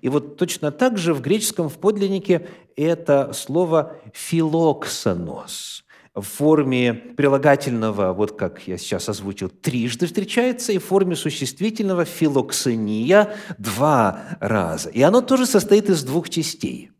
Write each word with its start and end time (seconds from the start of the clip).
И 0.00 0.08
вот 0.08 0.36
точно 0.36 0.70
так 0.70 0.98
же 0.98 1.14
в 1.14 1.20
греческом 1.20 1.68
в 1.68 1.78
подлиннике 1.78 2.48
это 2.76 3.32
слово 3.32 3.96
«филоксонос» 4.12 5.84
в 6.14 6.22
форме 6.22 6.94
прилагательного, 6.94 8.12
вот 8.12 8.36
как 8.36 8.66
я 8.66 8.76
сейчас 8.76 9.08
озвучил, 9.08 9.48
трижды 9.48 10.06
встречается, 10.06 10.72
и 10.72 10.78
в 10.78 10.84
форме 10.84 11.16
существительного 11.16 12.04
«филоксения» 12.04 13.34
два 13.58 14.36
раза. 14.40 14.88
И 14.90 15.02
оно 15.02 15.20
тоже 15.20 15.46
состоит 15.46 15.88
из 15.88 16.02
двух 16.02 16.28
частей. 16.28 16.90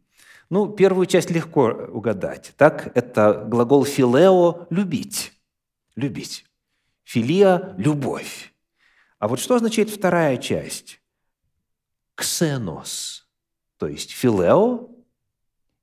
Ну, 0.51 0.69
первую 0.69 1.07
часть 1.07 1.30
легко 1.30 1.67
угадать. 1.67 2.53
Так, 2.57 2.91
это 2.95 3.45
глагол 3.46 3.85
«филео»– 3.85 4.67
«любить». 4.71 5.33
Любить. 5.95 6.45
«Филия»– 7.05 7.75
«любовь». 7.79 8.55
А 9.19 9.29
вот 9.29 9.41
что 9.41 9.57
означает 9.57 9.91
вторая 9.91 10.37
часть? 10.37 11.01
«Ксенос», 12.19 13.29
то 13.77 13.87
есть 13.87 14.11
«филео» 14.11 14.88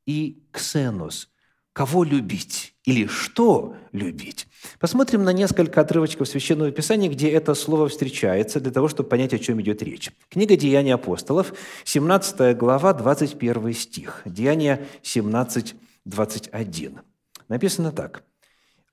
и 0.05 0.43
«ксенос»– 0.51 1.29
«кого 1.73 2.03
любить» 2.03 2.75
или 2.83 3.07
«что 3.07 3.77
любить». 3.93 4.45
Посмотрим 4.77 5.23
на 5.23 5.31
несколько 5.31 5.79
отрывочков 5.79 6.27
Священного 6.27 6.71
Писания, 6.71 7.09
где 7.09 7.29
это 7.29 7.53
слово 7.53 7.87
встречается, 7.87 8.59
для 8.59 8.71
того, 8.73 8.89
чтобы 8.89 9.07
понять, 9.07 9.33
о 9.33 9.39
чем 9.39 9.61
идет 9.61 9.81
речь. 9.81 10.11
Книга 10.27 10.57
«Деяния 10.57 10.95
апостолов», 10.95 11.53
17 11.85 12.57
глава, 12.57 12.91
21 12.91 13.73
стих. 13.73 14.21
Деяния 14.25 14.85
17, 15.03 15.73
21. 16.03 16.99
Написано 17.47 17.93
так. 17.93 18.25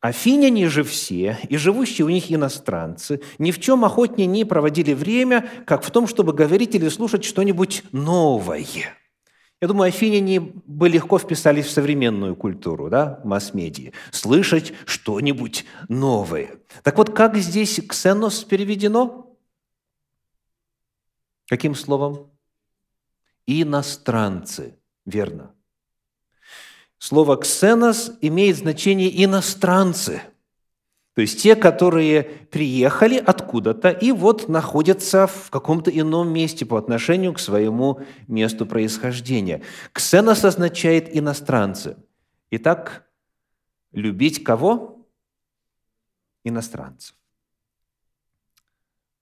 «Афиняне 0.02 0.68
же 0.68 0.84
все, 0.84 1.38
и 1.48 1.56
живущие 1.56 2.04
у 2.04 2.10
них 2.10 2.30
иностранцы, 2.30 3.22
ни 3.38 3.52
в 3.52 3.60
чем 3.60 3.84
охотнее 3.84 4.26
не 4.26 4.44
проводили 4.44 4.92
время, 4.92 5.48
как 5.64 5.82
в 5.82 5.90
том, 5.90 6.06
чтобы 6.06 6.34
говорить 6.34 6.74
или 6.74 6.90
слушать 6.90 7.24
что-нибудь 7.24 7.84
новое». 7.92 8.66
Я 9.62 9.68
думаю, 9.68 9.88
афиняне 9.88 10.40
бы 10.40 10.88
легко 10.88 11.20
вписались 11.20 11.66
в 11.66 11.70
современную 11.70 12.34
культуру, 12.34 12.90
да, 12.90 13.20
масс-медии. 13.22 13.92
Слышать 14.10 14.72
что-нибудь 14.86 15.64
новое. 15.88 16.58
Так 16.82 16.98
вот, 16.98 17.14
как 17.14 17.36
здесь 17.36 17.80
«ксенос» 17.88 18.42
переведено? 18.42 19.38
Каким 21.46 21.76
словом? 21.76 22.32
Иностранцы. 23.46 24.80
Верно. 25.06 25.54
Слово 27.02 27.36
«ксенос» 27.36 28.12
имеет 28.20 28.58
значение 28.58 29.24
«иностранцы». 29.24 30.22
То 31.14 31.20
есть 31.20 31.42
те, 31.42 31.56
которые 31.56 32.22
приехали 32.22 33.16
откуда-то 33.16 33.90
и 33.90 34.12
вот 34.12 34.48
находятся 34.48 35.26
в 35.26 35.50
каком-то 35.50 35.90
ином 35.90 36.32
месте 36.32 36.64
по 36.64 36.78
отношению 36.78 37.34
к 37.34 37.40
своему 37.40 38.02
месту 38.28 38.66
происхождения. 38.66 39.64
Ксенос 39.92 40.44
означает 40.44 41.08
иностранцы. 41.12 41.96
Итак, 42.52 43.04
любить 43.90 44.44
кого? 44.44 45.04
Иностранцев. 46.44 47.16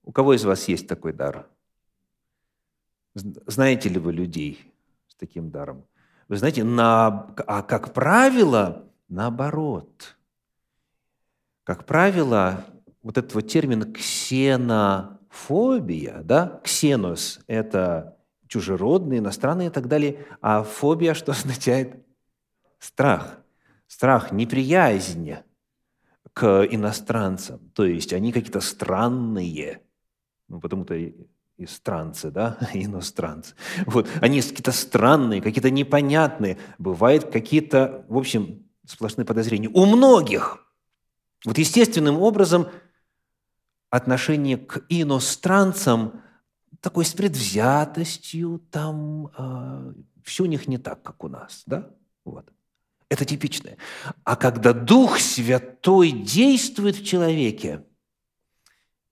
У 0.03 0.12
кого 0.12 0.34
из 0.34 0.45
вас 0.45 0.69
есть 0.69 0.86
такой 0.86 1.14
дар? 1.14 1.48
Знаете 3.14 3.89
ли 3.89 3.98
вы 3.98 4.12
людей 4.12 4.70
с 5.08 5.14
таким 5.14 5.51
даром? 5.51 5.86
Вы 6.31 6.39
знаете, 6.39 6.64
на, 6.64 7.34
а 7.47 7.62
как 7.62 7.92
правило, 7.92 8.86
наоборот– 9.09 10.17
как 11.70 11.84
правило, 11.84 12.64
вот 13.00 13.17
этот 13.17 13.33
вот 13.34 13.47
термин 13.47 13.92
«ксенофобия», 13.92 16.23
да, 16.25 16.61
«ксенос»– 16.64 17.39
это 17.47 18.19
чужеродные, 18.48 19.20
иностранные 19.20 19.69
и 19.69 19.70
так 19.70 19.86
далее, 19.86 20.27
а 20.41 20.64
фобия 20.64 21.14
что 21.14 21.31
означает? 21.31 22.05
Страх. 22.81 23.39
Страх, 23.86 24.33
неприязнь 24.33 25.36
к 26.33 26.67
иностранцам. 26.69 27.70
То 27.70 27.85
есть 27.85 28.13
они 28.13 28.33
какие-то 28.33 28.61
странные, 28.61 29.80
ну, 30.48 30.61
потому-то 30.61 30.96
и 31.60 31.66
странцы, 31.66 32.30
да, 32.30 32.58
иностранцы. 32.74 33.54
Вот, 33.86 34.08
они 34.20 34.40
какие-то 34.40 34.72
странные, 34.72 35.42
какие-то 35.42 35.70
непонятные. 35.70 36.58
Бывают 36.78 37.30
какие-то, 37.30 38.04
в 38.08 38.16
общем, 38.16 38.64
сплошные 38.86 39.24
подозрения. 39.24 39.68
У 39.68 39.84
многих– 39.86 40.66
вот 41.44 41.58
естественным 41.58 42.20
образом 42.20 42.68
отношение 43.88 44.56
к 44.56 44.84
иностранцам 44.88 46.22
такой 46.80 47.04
с 47.04 47.12
предвзятостью, 47.12 48.62
там 48.70 49.27
э, 49.27 49.30
а, 49.36 49.94
все 50.22 50.44
у 50.44 50.46
них 50.46 50.68
не 50.68 50.78
так, 50.78 51.02
как 51.02 51.24
у 51.24 51.28
нас, 51.28 51.62
да? 51.66 51.90
Вот. 52.24 52.50
Это 53.08 53.24
типичное. 53.24 53.77
А 54.24 54.36
когда 54.36 54.72
Дух 54.72 55.18
Святой 55.18 56.12
действует 56.12 56.96
в 56.96 57.04
человеке, 57.04 57.84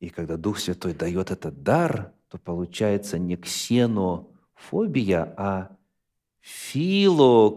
и 0.01 0.09
когда 0.09 0.37
Дух 0.37 0.61
Святой 0.61 0.95
дает 0.95 1.31
этот 1.31 1.63
дар, 1.63 2.13
то 2.29 2.39
получается 2.39 3.19
не 3.19 3.37
ксенофобия, 3.37 5.35
а 5.37 5.77
филоксения, 6.41 7.57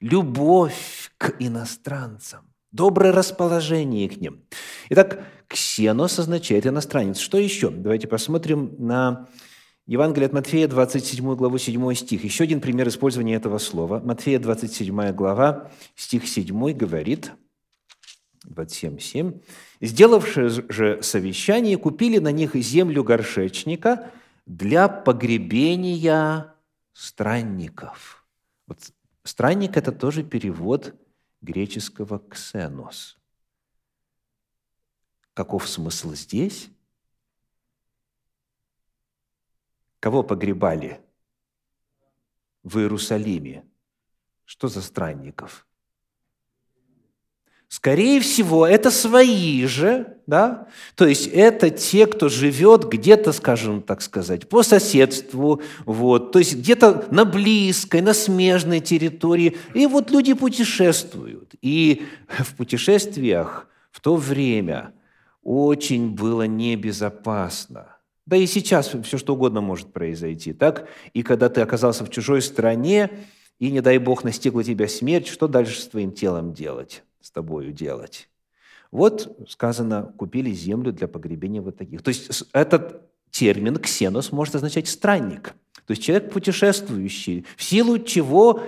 любовь 0.00 1.12
к 1.18 1.34
иностранцам 1.38 2.54
доброе 2.74 3.12
расположение 3.12 4.08
к 4.08 4.20
ним. 4.20 4.42
Итак, 4.90 5.24
ксенос 5.46 6.18
означает 6.18 6.66
иностранец. 6.66 7.18
Что 7.18 7.38
еще? 7.38 7.70
Давайте 7.70 8.08
посмотрим 8.08 8.74
на 8.78 9.28
Евангелие 9.86 10.26
от 10.26 10.32
Матфея, 10.32 10.66
27 10.66 11.36
главу, 11.36 11.56
7 11.56 11.94
стих. 11.94 12.24
Еще 12.24 12.44
один 12.44 12.60
пример 12.60 12.88
использования 12.88 13.36
этого 13.36 13.58
слова. 13.58 14.00
Матфея, 14.00 14.40
27 14.40 15.12
глава, 15.12 15.70
стих 15.94 16.26
7 16.26 16.72
говорит, 16.72 17.30
27.7. 18.46 19.42
«Сделавшие 19.80 20.48
же 20.48 21.02
совещание, 21.02 21.76
купили 21.76 22.18
на 22.18 22.32
них 22.32 22.54
землю 22.54 23.04
горшечника 23.04 24.10
для 24.46 24.88
погребения 24.88 26.54
странников». 26.92 28.26
Вот 28.66 28.78
странник– 29.24 29.76
это 29.78 29.92
тоже 29.92 30.22
перевод 30.22 30.94
греческого 31.40 32.18
«ксенос». 32.18 33.18
Каков 35.34 35.68
смысл 35.68 36.14
здесь? 36.14 36.70
Кого 39.98 40.22
погребали 40.22 41.00
в 42.62 42.78
Иерусалиме? 42.78 43.66
Что 44.44 44.68
за 44.68 44.80
странников? 44.80 45.66
Скорее 47.74 48.20
всего, 48.20 48.68
это 48.68 48.92
свои 48.92 49.66
же, 49.66 50.18
да? 50.28 50.68
То 50.94 51.08
есть 51.08 51.26
это 51.26 51.70
те, 51.70 52.06
кто 52.06 52.28
живет 52.28 52.84
где-то, 52.88 53.32
скажем 53.32 53.82
так 53.82 54.00
сказать, 54.00 54.48
по 54.48 54.62
соседству, 54.62 55.60
вот, 55.84 56.30
то 56.30 56.38
есть 56.38 56.54
где-то 56.54 57.08
на 57.10 57.24
близкой, 57.24 58.00
на 58.00 58.14
смежной 58.14 58.78
территории. 58.78 59.56
И 59.74 59.88
вот 59.88 60.12
люди 60.12 60.34
путешествуют. 60.34 61.56
И 61.62 62.04
в 62.28 62.54
путешествиях 62.54 63.66
в 63.90 63.98
то 63.98 64.14
время 64.14 64.92
очень 65.42 66.10
было 66.10 66.46
небезопасно. 66.46 67.96
Да 68.24 68.36
и 68.36 68.46
сейчас 68.46 68.92
все 69.02 69.18
что 69.18 69.34
угодно 69.34 69.62
может 69.62 69.92
произойти, 69.92 70.52
так? 70.52 70.86
И 71.12 71.24
когда 71.24 71.48
ты 71.48 71.60
оказался 71.60 72.04
в 72.04 72.10
чужой 72.10 72.40
стране, 72.40 73.10
и, 73.58 73.72
не 73.72 73.80
дай 73.80 73.98
Бог, 73.98 74.22
настигла 74.22 74.62
тебя 74.62 74.86
смерть, 74.86 75.26
что 75.26 75.48
дальше 75.48 75.80
с 75.80 75.88
твоим 75.88 76.12
телом 76.12 76.54
делать? 76.54 77.02
С 77.24 77.30
тобою 77.30 77.72
делать. 77.72 78.28
Вот 78.92 79.34
сказано, 79.48 80.12
купили 80.18 80.52
землю 80.52 80.92
для 80.92 81.08
погребения 81.08 81.62
вот 81.62 81.78
таких. 81.78 82.02
То 82.02 82.10
есть 82.10 82.44
этот 82.52 83.00
термин 83.30 83.76
«ксенос» 83.76 84.30
может 84.30 84.54
означать 84.54 84.88
«странник». 84.88 85.54
То 85.86 85.92
есть 85.92 86.02
человек 86.02 86.30
путешествующий, 86.30 87.46
в 87.56 87.62
силу 87.62 87.98
чего 87.98 88.62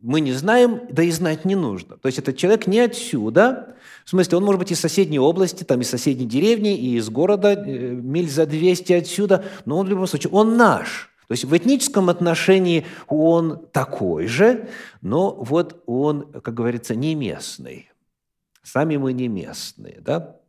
мы 0.00 0.20
не 0.20 0.32
знаем, 0.32 0.80
да 0.90 1.04
и 1.04 1.10
знать 1.12 1.44
не 1.44 1.54
нужно. 1.54 1.96
То 1.96 2.06
есть 2.06 2.18
этот 2.18 2.36
человек 2.36 2.66
не 2.66 2.80
отсюда, 2.80 3.76
в 4.04 4.10
смысле, 4.10 4.38
он 4.38 4.44
может 4.44 4.58
быть 4.58 4.72
из 4.72 4.80
соседней 4.80 5.20
области, 5.20 5.62
там, 5.62 5.80
из 5.80 5.90
соседней 5.90 6.26
деревни, 6.26 6.76
и 6.76 6.96
из 6.96 7.08
города, 7.08 7.52
э, 7.52 7.90
миль 7.94 8.28
за 8.28 8.46
200 8.46 8.94
отсюда, 8.94 9.44
но 9.64 9.78
он 9.78 9.86
в 9.86 9.90
любом 9.90 10.08
случае, 10.08 10.32
он 10.32 10.56
наш. 10.56 11.09
То 11.30 11.34
есть 11.34 11.44
в 11.44 11.56
этническом 11.56 12.08
отношении 12.08 12.84
он 13.06 13.64
такой 13.68 14.26
же, 14.26 14.68
но 15.00 15.32
вот 15.32 15.80
он, 15.86 16.32
как 16.32 16.54
говорится, 16.54 16.96
не 16.96 17.14
местный. 17.14 17.88
Сами 18.64 18.96
мы 18.96 19.12
не 19.12 19.28
местные, 19.28 20.00
да? 20.00 20.40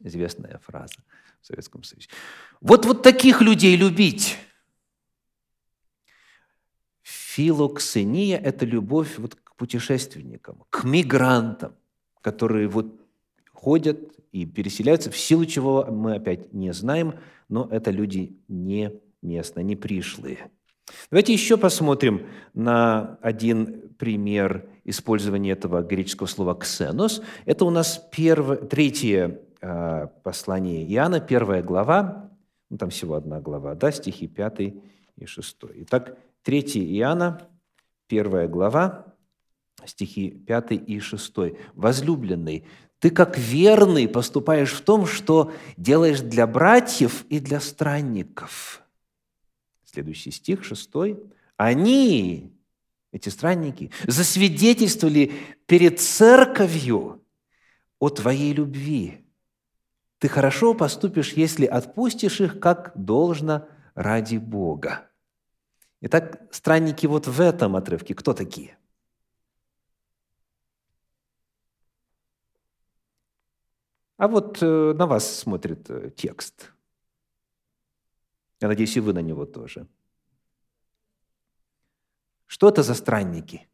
Известная 0.00 0.58
фраза 0.66 0.96
в 1.40 1.46
Советском 1.46 1.84
Союзе. 1.84 2.08
Вот, 2.60 2.86
вот 2.86 3.04
таких 3.04 3.40
людей 3.40 3.76
любить. 3.76 4.36
Филоксения– 7.02 8.36
это 8.42 8.66
любовь 8.66 9.16
вот 9.16 9.36
к 9.36 9.54
путешественникам, 9.54 10.64
к 10.70 10.82
мигрантам, 10.82 11.76
которые 12.20 12.66
вот 12.66 13.00
ходят 13.52 14.00
и 14.32 14.44
переселяются, 14.44 15.12
в 15.12 15.16
силу 15.16 15.46
чего 15.46 15.84
мы 15.84 16.16
опять 16.16 16.52
не 16.52 16.72
знаем, 16.72 17.14
но 17.48 17.68
это 17.70 17.92
люди 17.92 18.36
не 18.48 19.00
местные, 19.22 19.62
они 19.62 19.76
пришлые. 19.76 20.50
Давайте 21.10 21.32
еще 21.32 21.56
посмотрим 21.56 22.26
на 22.54 23.18
один 23.22 23.90
пример 23.98 24.68
использования 24.84 25.52
этого 25.52 25.82
греческого 25.82 26.26
слова 26.26 26.54
«ксенос». 26.54 27.22
Это 27.44 27.64
у 27.64 27.70
нас 27.70 28.08
первое, 28.10 28.56
третье 28.56 29.40
э, 29.60 30.06
послание 30.22 30.84
Иоанна, 30.92 31.20
первая 31.20 31.62
глава, 31.62 32.30
ну, 32.70 32.78
там 32.78 32.90
всего 32.90 33.14
одна 33.14 33.40
глава, 33.40 33.74
да, 33.74 33.92
стихи 33.92 34.26
5 34.26 34.60
и 34.60 35.26
6. 35.26 35.56
Итак, 35.74 36.16
3 36.42 36.60
Иоанна, 36.98 37.48
первая 38.06 38.48
глава, 38.48 39.14
стихи 39.84 40.30
5 40.30 40.72
и 40.72 41.00
6. 41.00 41.34
«Возлюбленный, 41.74 42.64
ты 42.98 43.10
как 43.10 43.38
верный 43.38 44.08
поступаешь 44.08 44.72
в 44.72 44.82
том, 44.82 45.06
что 45.06 45.52
делаешь 45.76 46.20
для 46.20 46.46
братьев 46.46 47.24
и 47.28 47.40
для 47.40 47.60
странников». 47.60 48.79
Следующий 49.92 50.30
стих, 50.30 50.62
6. 50.62 50.88
«Они, 51.56 52.56
эти 53.10 53.28
странники, 53.28 53.90
засвидетельствовали 54.06 55.32
перед 55.66 55.98
церковью 55.98 57.24
о 57.98 58.08
твоей 58.08 58.52
любви. 58.52 59.26
Ты 60.18 60.28
хорошо 60.28 60.74
поступишь, 60.74 61.32
если 61.32 61.66
отпустишь 61.66 62.40
их, 62.40 62.60
как 62.60 62.92
должно, 62.94 63.66
ради 63.96 64.36
Бога». 64.36 65.10
Итак, 66.02 66.40
странники 66.52 67.06
вот 67.06 67.26
в 67.26 67.40
этом 67.40 67.74
отрывке 67.74 68.14
кто 68.14 68.32
такие? 68.32 68.78
А 74.18 74.28
вот 74.28 74.58
э, 74.62 74.94
на 74.96 75.06
вас 75.06 75.38
смотрит 75.40 75.90
э, 75.90 76.12
текст. 76.16 76.72
Я 78.60 78.68
надеюсь, 78.68 78.96
и 78.96 79.00
вы 79.00 79.12
на 79.12 79.22
него 79.22 79.46
тоже. 79.46 79.88
Что 82.46 82.68
это 82.68 82.82
за 82.82 82.94
странники? 82.94 83.68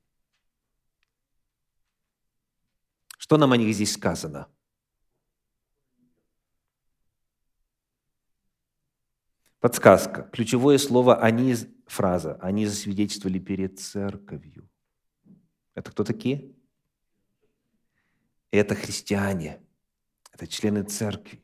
Что 3.19 3.37
нам 3.37 3.53
о 3.53 3.57
них 3.57 3.75
здесь 3.75 3.93
сказано? 3.93 4.49
Подсказка. 9.59 10.23
Ключевое 10.33 10.79
слово 10.79 11.21
«они» 11.21 11.55
фраза 11.87 12.35
«они 12.41 12.67
засвидетельствовали 12.67 13.41
перед 13.41 13.81
церковью». 13.81 14.69
Это 15.75 15.91
кто 15.91 16.05
такие? 16.05 16.55
Это 18.53 18.75
христиане– 18.75 19.61
это 20.37 20.47
члены 20.47 20.83
церкви, 20.83 21.43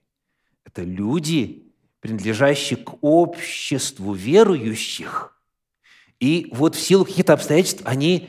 это 0.65 0.83
люди, 0.83 1.72
принадлежащие 2.03 2.77
к 2.77 2.97
обществу 3.01 4.13
верующих. 4.13 5.39
И 6.19 6.49
вот 6.51 6.75
в 6.75 6.81
силу 6.81 7.05
каких-то 7.05 7.33
обстоятельств 7.33 7.83
они 7.85 8.29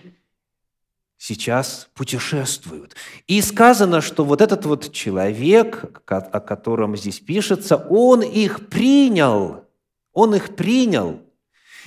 сейчас 1.18 1.90
путешествуют. 1.96 2.96
И 3.26 3.42
сказано, 3.42 4.02
что 4.02 4.24
вот 4.26 4.42
этот 4.42 4.66
вот 4.66 4.94
человек, 4.94 6.04
о 6.08 6.40
котором 6.40 6.96
здесь 6.96 7.20
пишется, 7.20 7.76
он 7.76 8.22
их 8.22 8.70
принял, 8.70 9.66
он 10.14 10.36
их 10.36 10.56
принял. 10.56 11.22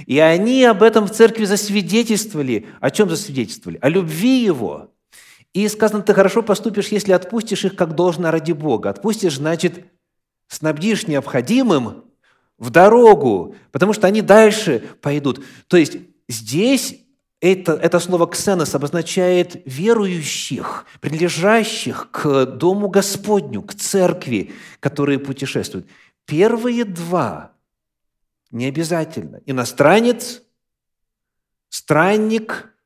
И 0.06 0.18
они 0.18 0.64
об 0.64 0.82
этом 0.82 1.06
в 1.06 1.12
церкви 1.12 1.44
засвидетельствовали. 1.44 2.66
О 2.80 2.90
чем 2.90 3.08
засвидетельствовали? 3.08 3.78
О 3.80 3.88
любви 3.88 4.42
его. 4.42 4.90
И 5.52 5.68
сказано, 5.68 6.02
ты 6.02 6.14
хорошо 6.14 6.42
поступишь, 6.42 6.88
если 6.88 7.12
отпустишь 7.12 7.64
их 7.64 7.76
как 7.76 7.94
должно 7.94 8.32
ради 8.32 8.52
Бога. 8.52 8.90
Отпустишь, 8.90 9.36
значит, 9.36 9.86
снабдишь 10.48 11.06
необходимым 11.06 12.04
в 12.58 12.70
дорогу, 12.70 13.54
потому 13.72 13.92
что 13.92 14.06
они 14.06 14.22
дальше 14.22 14.82
пойдут. 15.02 15.44
То 15.68 15.76
есть 15.76 15.98
здесь 16.28 17.00
это, 17.40 17.72
это 17.74 18.00
слово 18.00 18.26
«ксенос» 18.26 18.74
обозначает 18.74 19.62
верующих, 19.66 20.86
принадлежащих 21.00 22.10
к 22.10 22.46
Дому 22.46 22.88
Господню, 22.88 23.62
к 23.62 23.74
церкви, 23.74 24.52
которые 24.80 25.18
путешествуют. 25.18 25.86
Первые 26.24 26.84
два 26.84 27.52
не 28.50 28.66
обязательно. 28.66 29.40
Иностранец, 29.44 30.42
странник– 31.68 32.72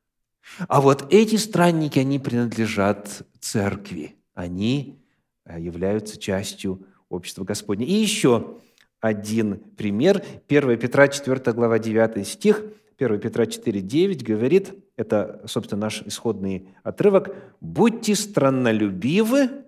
а 0.68 0.80
вот 0.80 1.12
эти 1.12 1.36
странники, 1.36 1.98
они 1.98 2.18
принадлежат 2.18 3.22
церкви. 3.40 4.16
Они 4.34 5.02
э, 5.44 5.60
являются 5.60 6.18
частью 6.18 6.86
общества 7.10 7.44
Господня. 7.44 7.84
И 7.84 7.92
еще 7.92 8.58
один 9.00 9.58
пример. 9.76 10.24
1 10.48 10.78
Петра 10.78 11.08
4 11.08 11.52
глава 11.52 11.78
9 11.78 12.26
стих. 12.26 12.64
1 12.98 13.20
Петра 13.20 13.46
4, 13.46 13.80
9 13.80 14.22
говорит, 14.22 14.74
это, 14.96 15.42
собственно, 15.46 15.82
наш 15.82 16.02
исходный 16.02 16.68
отрывок, 16.82 17.34
«Будьте 17.60 18.14
страннолюбивы». 18.14 19.64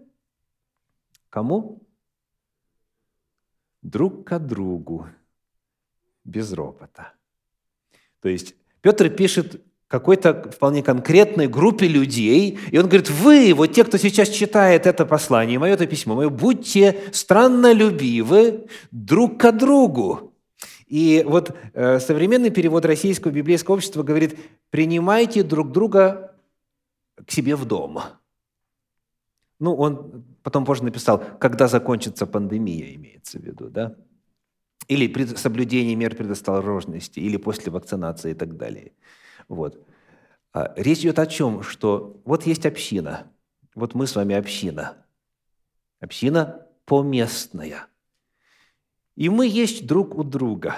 Кому? 1.31 1.81
Друг 3.81 4.29
к 4.29 4.39
другу, 4.39 5.09
без 6.25 6.53
ропота. 6.53 7.15
То 8.21 8.29
есть 8.29 8.55
Петр 8.83 9.09
пишет 9.09 9.63
какой-то 9.93 10.51
вполне 10.51 10.83
конкретной 10.83 11.49
группе 11.49 11.87
людей. 11.87 12.59
И 12.71 12.79
он 12.79 12.87
говорит, 12.87 13.11
вы, 13.11 13.53
вот 13.53 13.75
те, 13.75 13.85
кто 13.85 13.99
сейчас 13.99 14.31
читает 14.31 14.87
это 14.87 15.05
послание, 15.05 15.59
мое 15.59 15.75
это 15.75 15.87
письмо, 15.87 16.15
мое, 16.15 16.31
будьте 16.31 16.99
страннолюбивы 17.13 18.69
друг 18.91 19.39
к 19.39 19.53
другу. 19.53 20.33
И 20.87 21.23
вот 21.27 21.55
э, 21.75 22.01
современный 22.01 22.49
перевод 22.49 22.87
российского 22.87 23.33
библейского 23.33 23.75
общества 23.75 24.03
говорит, 24.03 24.39
принимайте 24.71 25.43
друг 25.43 25.73
друга 25.73 26.35
к 27.27 27.31
себе 27.31 27.55
в 27.55 27.67
дом. 27.67 28.01
Ну, 29.59 29.75
он 29.75 30.25
потом 30.43 30.65
позже 30.65 30.85
написал, 30.85 31.23
когда 31.39 31.69
закончится 31.69 32.25
пандемия, 32.25 32.95
имеется 32.95 33.39
в 33.39 33.43
виду, 33.43 33.69
да? 33.69 33.95
Или 34.89 35.37
соблюдение 35.37 35.95
мер 35.97 36.17
предосторожности, 36.17 37.21
или 37.21 37.37
после 37.37 37.71
вакцинации 37.71 38.31
и 38.31 38.35
так 38.35 38.57
далее. 38.57 38.93
Вот. 39.53 39.87
А, 40.55 40.73
речь 40.77 41.01
идет 41.01 41.19
о 41.19 41.27
чем? 41.27 41.63
Что 41.63 42.21
вот 42.25 42.47
есть 42.47 42.65
община, 42.65 43.31
вот 43.75 43.95
мы 43.95 44.07
с 44.07 44.17
вами 44.17 44.35
община. 44.35 44.97
Община 46.01 46.67
поместная. 46.87 47.87
И 49.15 49.29
мы 49.29 49.47
есть 49.47 49.87
друг 49.87 50.17
у 50.17 50.25
друга. 50.25 50.77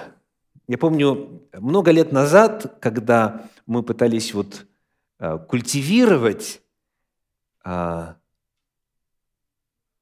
Я 0.67 0.77
помню, 0.77 1.47
много 1.53 1.91
лет 1.91 2.11
назад, 2.11 2.79
когда 2.81 3.49
мы 3.65 3.81
пытались 3.81 4.33
вот 4.33 4.65
а, 5.19 5.37
культивировать 5.37 6.61
а, 7.63 8.17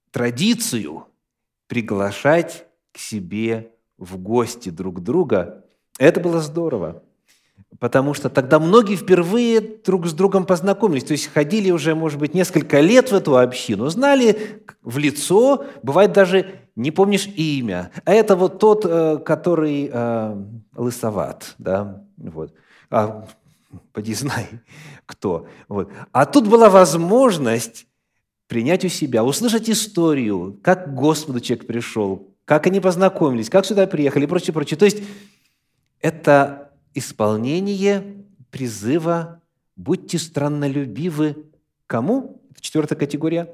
традицию 0.10 1.06
приглашать 1.68 2.66
к 2.92 2.98
себе 2.98 3.72
в 3.98 4.18
гости 4.18 4.70
друг 4.70 5.04
друга, 5.04 5.64
это 6.00 6.20
было 6.20 6.42
здорово. 6.42 7.04
Потому 7.80 8.14
что 8.14 8.30
тогда 8.30 8.60
многие 8.60 8.96
впервые 8.96 9.62
друг 9.62 10.08
с 10.08 10.14
другом 10.14 10.46
познакомились. 10.46 11.04
То 11.04 11.14
есть 11.14 11.32
ходили 11.34 11.72
уже, 11.72 11.96
может 11.96 12.20
быть, 12.20 12.34
несколько 12.34 12.80
лет 12.80 13.12
в 13.12 13.16
эту 13.16 13.38
общину, 13.38 13.90
знали 13.90 14.64
в 14.82 14.98
лицо, 14.98 15.66
бывает 15.82 16.14
даже 16.14 16.60
не 16.76 16.92
помнишь 16.92 17.28
имя. 17.28 17.92
А 18.06 18.14
это 18.14 18.36
вот 18.36 18.60
тот, 18.60 18.86
э, 18.86 19.18
который 19.18 19.90
э, 19.92 20.44
лысоват, 20.76 21.56
да, 21.58 22.04
вот. 22.18 22.54
А 22.90 23.28
поди 23.92 24.14
знай, 24.14 24.48
кто. 25.06 25.48
Вот. 25.68 25.90
А 26.12 26.26
тут 26.26 26.48
была 26.48 26.70
возможность 26.70 27.88
принять 28.48 28.86
у 28.86 28.90
себя, 28.90 29.24
услышать 29.24 29.70
историю, 29.70 30.60
как 30.62 30.86
к 30.86 30.94
Господу 30.94 31.40
человек 31.40 31.66
пришел, 31.66 32.28
как 32.46 32.68
они 32.68 32.80
познакомились, 32.80 33.50
как 33.50 33.66
сюда 33.66 33.88
приехали 33.88 34.26
и 34.26 34.28
прочее, 34.28 34.54
прочее. 34.54 34.78
То 34.78 34.86
есть 34.86 35.02
это 36.02 36.73
исполнение 36.94 38.26
призыва 38.52 39.42
«Будьте 39.76 40.20
страннолюбивы» 40.20 41.46
кому? 41.88 42.42
Это 42.52 42.62
четвертая 42.62 42.98
категория. 42.98 43.54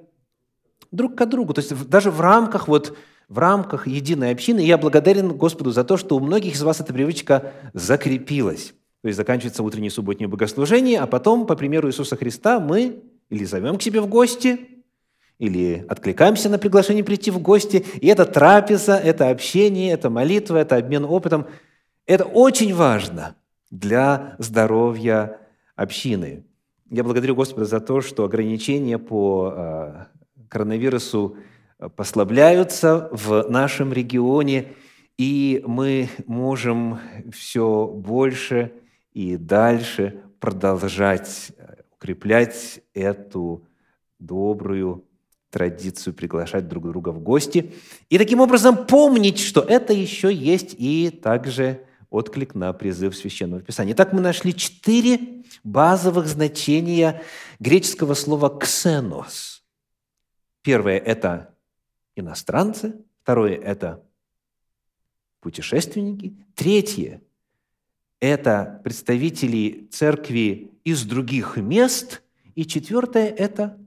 Друг 0.91 1.15
к 1.15 1.25
другу. 1.25 1.53
То 1.53 1.62
есть 1.62 1.89
даже 1.89 2.12
в 2.12 2.22
рамках, 2.22 2.67
вот, 2.67 2.98
в 3.27 3.38
рамках 3.38 3.88
единой 3.88 4.31
общины 4.31 4.60
я 4.60 4.77
благодарен 4.77 5.29
Господу 5.38 5.72
за 5.72 5.84
то, 5.84 5.98
что 5.98 6.15
у 6.15 6.19
многих 6.19 6.55
из 6.55 6.62
вас 6.62 6.79
эта 6.79 6.93
привычка 6.93 7.51
закрепилась. 7.74 8.74
То 9.01 9.08
есть 9.08 9.17
заканчивается 9.17 9.63
утреннее 9.63 9.91
субботнее 9.91 10.27
богослужение, 10.27 11.00
а 11.00 11.08
потом, 11.08 11.46
по 11.46 11.55
примеру 11.55 11.89
Иисуса 11.89 12.15
Христа, 12.17 12.60
мы 12.60 13.03
или 13.29 13.46
зовем 13.46 13.77
к 13.77 13.81
себе 13.81 14.01
в 14.01 14.08
гости, 14.08 14.67
или 15.38 15.86
откликаемся 15.88 16.50
на 16.50 16.58
приглашение 16.58 17.03
прийти 17.03 17.31
в 17.31 17.39
гости. 17.39 17.86
И 18.01 18.08
это 18.08 18.25
трапеза, 18.25 18.98
это 18.98 19.29
общение, 19.29 19.93
это 19.93 20.10
молитва, 20.10 20.58
это 20.58 20.75
обмен 20.75 21.05
опытом– 21.05 21.48
это 22.10 22.25
очень 22.25 22.74
важно 22.74 23.36
для 23.70 24.36
здоровья 24.39 25.42
общины. 25.75 26.44
Я 26.89 27.04
благодарю 27.04 27.36
Господа 27.36 27.66
за 27.66 27.80
то, 27.80 28.01
что 28.01 28.24
ограничения 28.24 28.98
по 28.98 29.54
а, 29.56 30.08
коронавирусу 30.48 31.38
послабляются 31.96 33.10
в 33.12 33.48
нашем 33.48 33.94
регионе. 33.94 34.74
И 35.20 35.63
мы 35.68 36.10
можем 36.25 37.00
все 37.32 37.86
больше 37.86 38.72
и 39.13 39.38
дальше 39.38 40.20
продолжать 40.39 41.51
укреплять 41.94 42.82
эту 42.96 43.68
добрую 44.18 45.06
традицию 45.51 46.16
приглашать 46.16 46.68
друг 46.68 46.88
друга 46.88 47.10
в 47.10 47.20
гости. 47.20 47.72
И 48.10 48.18
таким 48.18 48.39
образом 48.39 48.88
помнить, 48.88 49.38
что 49.38 49.62
это 49.62 49.94
еще 49.94 50.34
есть 50.34 50.74
и 50.75 51.12
также 51.12 51.86
отклик 52.10 52.56
на 52.56 52.74
призыв 52.74 53.16
Священного 53.16 53.62
Писания. 53.62 53.94
Итак, 53.94 54.13
мы 54.13 54.22
нашли 54.22 54.56
четыре 54.56 55.44
базовых 55.63 56.28
значения 56.28 57.22
греческого 57.60 58.13
слова 58.13 58.50
«ксенос». 58.60 59.63
Первое– 60.62 60.98
это 61.00 61.56
иностранцы. 62.16 62.96
Второе– 63.22 63.56
это 63.62 64.04
путешественники. 65.39 66.36
Третье– 66.56 67.22
это 68.20 68.82
представители 68.84 69.88
церкви 69.92 70.72
из 70.84 71.04
других 71.04 71.58
мест. 71.58 72.22
И 72.56 72.66
четвертое– 72.66 73.28
это 73.38 73.78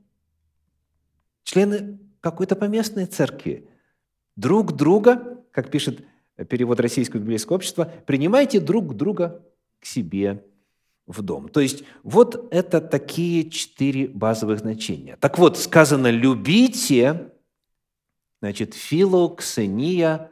члены 1.43 1.99
какой-то 2.21 2.57
поместной 2.57 3.07
церкви. 3.07 3.69
Друг 4.37 4.73
друга, 4.73 5.45
как 5.51 5.71
пишет 5.71 6.07
перевод 6.37 6.81
Российского 6.81 7.21
библейского 7.21 7.57
общества, 7.57 7.91
принимайте 8.07 8.61
друг 8.61 8.95
друга 8.97 9.45
к 9.81 9.87
себе 9.87 10.45
в 11.07 11.23
дом. 11.23 11.49
То 11.49 11.61
есть 11.61 11.85
вот 12.03 12.49
это 12.53 12.81
такие 12.81 13.51
четыре 13.51 14.09
базовых 14.09 14.61
значения. 14.61 15.17
Так 15.17 15.39
вот, 15.39 15.59
сказано 15.59 16.11
«любите», 16.11 17.33
значит, 18.41 18.75
филоксения, 18.75 20.31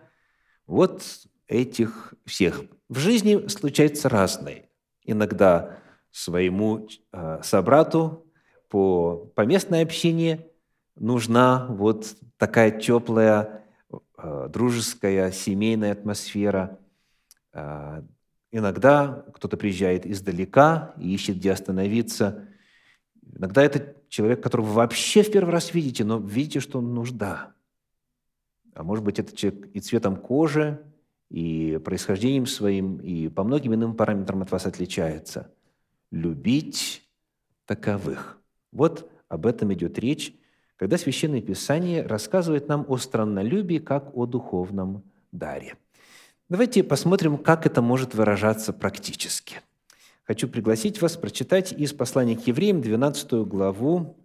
вот 0.66 1.02
этих 1.48 2.14
всех. 2.24 2.62
В 2.88 2.98
жизни 2.98 3.48
случается 3.48 4.08
разное. 4.08 4.68
Иногда 5.04 5.78
своему 6.10 6.88
э, 7.12 7.40
собрату 7.42 8.26
по 8.68 9.30
поместной 9.34 9.82
общине 9.82 10.46
нужна 10.96 11.66
вот 11.68 12.14
такая 12.36 12.70
теплая, 12.70 13.64
дружеская, 14.48 15.30
семейная 15.32 15.92
атмосфера. 15.92 16.78
Э, 17.52 18.02
иногда 18.50 19.24
кто-то 19.34 19.56
приезжает 19.56 20.06
издалека 20.06 20.94
и 20.98 21.14
ищет, 21.14 21.36
где 21.36 21.52
остановиться. 21.52 22.48
Иногда 23.22 23.62
это 23.62 23.94
человек, 24.08 24.42
которого 24.42 24.66
вы 24.66 24.72
вообще 24.74 25.22
в 25.22 25.30
первый 25.30 25.50
раз 25.50 25.72
видите, 25.72 26.04
но 26.04 26.18
видите, 26.18 26.60
что 26.60 26.78
он 26.78 26.94
нужда. 26.94 27.52
А 28.74 28.82
может 28.82 29.04
быть, 29.04 29.18
это 29.18 29.34
человек 29.34 29.68
и 29.72 29.80
цветом 29.80 30.16
кожи, 30.16 30.82
и 31.28 31.80
происхождением 31.84 32.46
своим, 32.46 32.96
и 32.98 33.28
по 33.28 33.44
многим 33.44 33.74
иным 33.74 33.94
параметрам 33.94 34.42
от 34.42 34.50
вас 34.50 34.66
отличается. 34.66 35.52
Любить 36.10 37.08
таковых. 37.66 38.40
Вот 38.72 39.10
об 39.28 39.46
этом 39.46 39.72
идет 39.72 39.98
речь 39.98 40.34
когда 40.80 40.96
Священное 40.96 41.42
Писание 41.42 42.06
рассказывает 42.06 42.66
нам 42.68 42.86
о 42.88 42.96
страннолюбии 42.96 43.76
как 43.76 44.16
о 44.16 44.24
духовном 44.24 45.02
даре. 45.30 45.76
Давайте 46.48 46.82
посмотрим, 46.82 47.36
как 47.36 47.66
это 47.66 47.82
может 47.82 48.14
выражаться 48.14 48.72
практически. 48.72 49.60
Хочу 50.24 50.48
пригласить 50.48 51.02
вас 51.02 51.18
прочитать 51.18 51.70
из 51.72 51.92
послания 51.92 52.34
к 52.34 52.46
евреям 52.46 52.80
12 52.80 53.46
главу, 53.46 54.16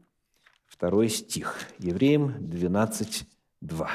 2 0.79 1.07
стих. 1.09 1.59
Евреям 1.77 2.35
12, 2.39 3.25
2. 3.59 3.89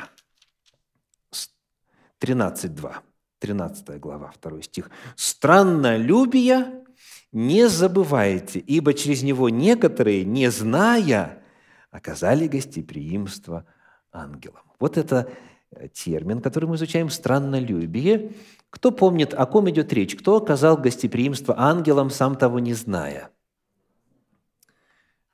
13, 2.18 2.74
2. 2.74 3.02
13 3.38 3.98
глава, 3.98 4.34
2 4.42 4.60
стих. 4.60 4.90
«Страннолюбие 5.16 6.84
не 7.32 7.70
забывайте, 7.70 8.58
ибо 8.58 8.92
через 8.92 9.22
него 9.22 9.48
некоторые, 9.48 10.26
не 10.26 10.50
зная, 10.50 11.39
оказали 11.90 12.46
гостеприимство 12.46 13.66
ангелам. 14.12 14.62
Вот 14.78 14.96
это 14.96 15.30
э, 15.70 15.88
термин, 15.88 16.40
который 16.40 16.68
мы 16.68 16.76
изучаем, 16.76 17.10
страннолюбие. 17.10 18.32
Кто 18.70 18.92
помнит, 18.92 19.34
о 19.34 19.46
ком 19.46 19.68
идет 19.70 19.92
речь? 19.92 20.16
Кто 20.16 20.36
оказал 20.36 20.76
гостеприимство 20.76 21.58
ангелам, 21.58 22.10
сам 22.10 22.36
того 22.36 22.58
не 22.58 22.74
зная? 22.74 23.30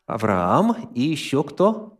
Авраам 0.07 0.91
и 0.95 1.03
еще 1.03 1.43
кто? 1.43 1.99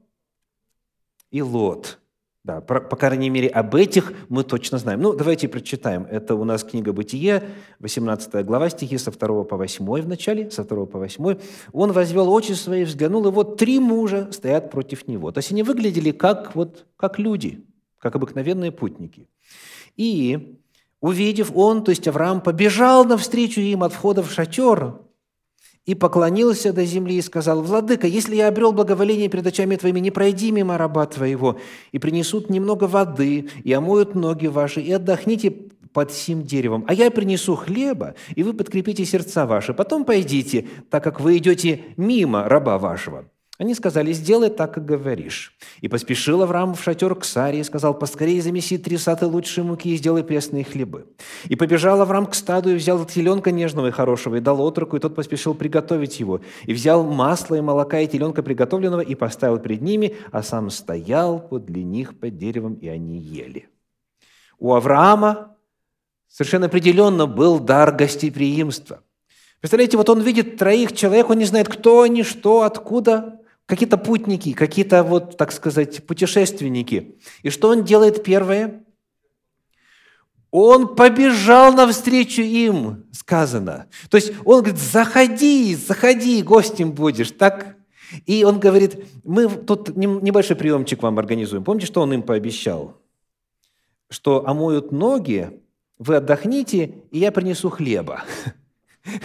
И 1.31 1.43
Лот. 1.43 2.01
Да, 2.47 2.61
по, 2.61 2.81
по 2.81 2.95
крайней 2.95 3.29
мере, 3.29 3.49
об 3.49 3.75
этих 3.75 4.13
мы 4.29 4.45
точно 4.45 4.79
знаем. 4.79 5.01
Ну, 5.01 5.15
давайте 5.15 5.49
прочитаем. 5.49 6.07
Это 6.09 6.37
у 6.37 6.45
нас 6.45 6.63
книга 6.63 6.93
«Бытие», 6.93 7.43
18 7.81 8.47
глава, 8.47 8.71
стихи 8.71 8.99
со 8.99 9.11
2 9.11 9.43
по 9.43 9.57
8 9.57 9.85
в 9.85 10.09
начале, 10.09 10.49
со 10.53 10.63
2 10.63 10.87
по 10.87 11.01
8. 11.01 11.39
«Он 11.73 11.91
возвел 11.91 12.33
очи 12.33 12.53
свои, 12.53 12.85
взглянул, 12.85 13.27
и 13.27 13.33
вот 13.33 13.57
три 13.57 13.81
мужа 13.81 14.29
стоят 14.31 14.71
против 14.71 15.09
него». 15.09 15.33
То 15.33 15.39
есть 15.39 15.51
они 15.51 15.65
выглядели 15.65 16.13
как, 16.13 16.55
вот, 16.55 16.87
как 16.97 17.19
люди, 17.19 17.65
как 17.99 18.15
обыкновенные 18.15 18.71
путники. 18.71 19.27
И, 19.97 20.61
увидев 21.01 21.51
он, 21.53 21.83
то 21.83 21.91
есть 21.91 22.07
Авраам, 22.07 22.41
побежал 22.41 23.05
навстречу 23.05 23.61
им 23.61 23.83
от 23.83 23.93
входа 23.93 24.23
в 24.23 24.31
шатер, 24.31 25.01
и 25.87 25.95
поклонился 25.95 26.73
до 26.73 26.85
земли 26.85 27.17
и 27.17 27.23
сказал, 27.23 27.63
«Владыка, 27.63 28.07
если 28.07 28.35
я 28.35 28.49
обрел 28.49 28.73
благоволение 28.73 29.29
перед 29.29 29.47
очами 29.47 29.77
Твоими, 29.77 30.01
не 30.01 30.11
пройди 30.11 30.51
мимо 30.51 30.77
раба 30.77 31.07
Твоего, 31.07 31.59
и 31.93 31.99
принесут 31.99 32.51
немного 32.51 32.85
воды, 32.85 33.49
и 33.63 33.73
омоют 33.73 34.15
ноги 34.15 34.49
ваши, 34.49 34.81
и 34.81 34.93
отдохните 34.93 35.53
под 35.93 36.13
сим 36.13 36.43
деревом, 36.43 36.85
а 36.89 36.93
я 36.93 37.11
принесу 37.11 37.55
хлеба, 37.55 38.17
и 38.35 38.43
вы 38.43 38.53
подкрепите 38.53 39.05
сердца 39.07 39.47
ваши. 39.47 39.73
Потом 39.73 40.05
пойдите, 40.05 40.67
так 40.91 41.03
как 41.03 41.21
вы 41.21 41.39
идете 41.39 41.85
мимо 41.97 42.49
раба 42.49 42.79
вашего». 42.79 43.25
Они 43.59 43.75
сказали, 43.75 44.13
сделай 44.13 44.51
так, 44.51 44.75
как 44.75 44.85
говоришь. 44.85 45.57
И 45.81 45.89
поспешил 45.89 46.43
Авраам 46.43 46.75
в 46.75 46.83
шатер 46.83 47.15
к 47.15 47.25
Саре 47.25 47.61
и 47.61 47.65
сказал, 47.65 47.95
поскорее 47.95 48.43
замеси 48.43 48.77
три 48.77 48.99
саты 48.99 49.27
лучшей 49.27 49.65
муки 49.65 49.95
и 49.95 49.97
сделай 49.97 50.23
пресные 50.23 50.63
хлебы. 50.63 51.07
И 51.45 51.57
побежал 51.57 52.01
Авраам 52.01 52.27
к 52.27 52.35
стаду 52.35 52.71
и 52.71 52.75
взял 52.75 53.03
теленка 53.07 53.53
нежного 53.53 53.89
и 53.89 53.93
хорошего, 53.93 54.37
и 54.37 54.41
дал 54.41 54.61
отроку, 54.61 54.97
и 54.97 55.01
тот 55.01 55.15
поспешил 55.15 55.55
приготовить 55.55 56.21
его. 56.21 56.41
И 56.65 56.75
взял 56.75 57.03
масло 57.03 57.55
и 57.55 57.63
молока 57.63 58.01
и 58.01 58.07
теленка 58.07 58.43
приготовленного, 58.43 59.01
и 59.01 59.15
поставил 59.15 59.59
перед 59.59 59.81
ними, 59.81 60.17
а 60.33 60.43
сам 60.43 60.69
стоял 60.69 61.41
подле 61.41 61.83
них 61.83 62.19
под 62.19 62.37
деревом, 62.37 62.75
и 62.75 62.89
они 62.89 63.19
ели. 63.19 63.69
У 64.59 64.75
Авраама 64.75 65.57
совершенно 66.29 66.67
определенно 66.67 67.27
был 67.27 67.59
дар 67.59 67.93
гостеприимства. 67.93 69.03
Представляете, 69.61 69.97
вот 69.97 70.11
он 70.11 70.21
видит 70.21 70.59
троих 70.59 70.95
человек, 70.95 71.31
он 71.31 71.39
не 71.39 71.47
знает, 71.47 71.69
кто 71.69 72.03
они, 72.03 72.23
что, 72.23 72.63
откуда, 72.63 73.41
какие-то 73.67 73.99
путники, 73.99 74.53
какие-то, 74.53 75.03
вот, 75.03 75.37
так 75.37 75.53
сказать, 75.53 76.07
путешественники. 76.07 77.17
И 77.43 77.51
что 77.51 77.69
он 77.69 77.85
делает 77.85 78.23
первое? 78.23 78.85
Он 80.53 80.95
побежал 80.95 81.73
навстречу 81.73 82.41
им, 82.41 83.05
сказано. 83.13 83.89
То 84.09 84.17
есть 84.17 84.33
он 84.45 84.63
говорит, 84.63 84.81
заходи, 84.81 85.75
заходи, 85.75 86.43
гостем 86.43 86.93
будешь, 86.93 87.33
так? 87.33 87.77
И 88.25 88.45
он 88.45 88.61
говорит, 88.61 89.05
мы 89.25 89.49
тут 89.49 89.97
небольшой 89.97 90.57
приемчик 90.57 91.03
вам 91.03 91.19
организуем. 91.19 91.65
Помните, 91.65 91.87
что 91.87 92.01
он 92.01 92.13
им 92.13 92.23
пообещал? 92.23 92.97
Что 94.09 94.47
омоют 94.47 94.93
ноги, 94.93 95.61
вы 95.99 96.17
отдохните, 96.17 96.95
и 97.11 97.19
я 97.19 97.33
принесу 97.33 97.69
хлеба. 97.69 98.23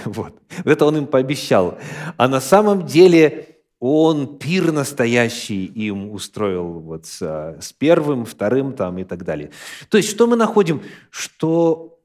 Вот. 0.05 0.39
Это 0.63 0.85
он 0.85 0.95
им 0.95 1.07
пообещал. 1.07 1.79
А 2.15 2.27
на 2.27 2.39
самом 2.39 2.85
деле 2.85 3.50
он 3.83 4.37
пир 4.37 4.71
настоящий 4.71 5.65
им 5.65 6.11
устроил 6.11 6.79
вот 6.79 7.07
с, 7.07 7.19
с 7.59 7.73
первым, 7.73 8.25
вторым 8.25 8.73
там 8.73 8.99
и 8.99 9.03
так 9.03 9.25
далее. 9.25 9.49
То 9.89 9.97
есть 9.97 10.07
что 10.07 10.27
мы 10.27 10.35
находим? 10.35 10.83
Что 11.09 11.99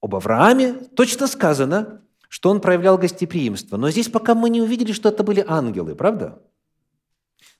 об 0.00 0.14
Аврааме 0.14 0.72
точно 0.72 1.26
сказано, 1.26 2.00
что 2.30 2.48
он 2.48 2.62
проявлял 2.62 2.96
гостеприимство. 2.96 3.76
Но 3.76 3.90
здесь 3.90 4.08
пока 4.08 4.34
мы 4.34 4.48
не 4.48 4.62
увидели, 4.62 4.92
что 4.92 5.10
это 5.10 5.22
были 5.22 5.44
ангелы, 5.46 5.94
правда? 5.94 6.42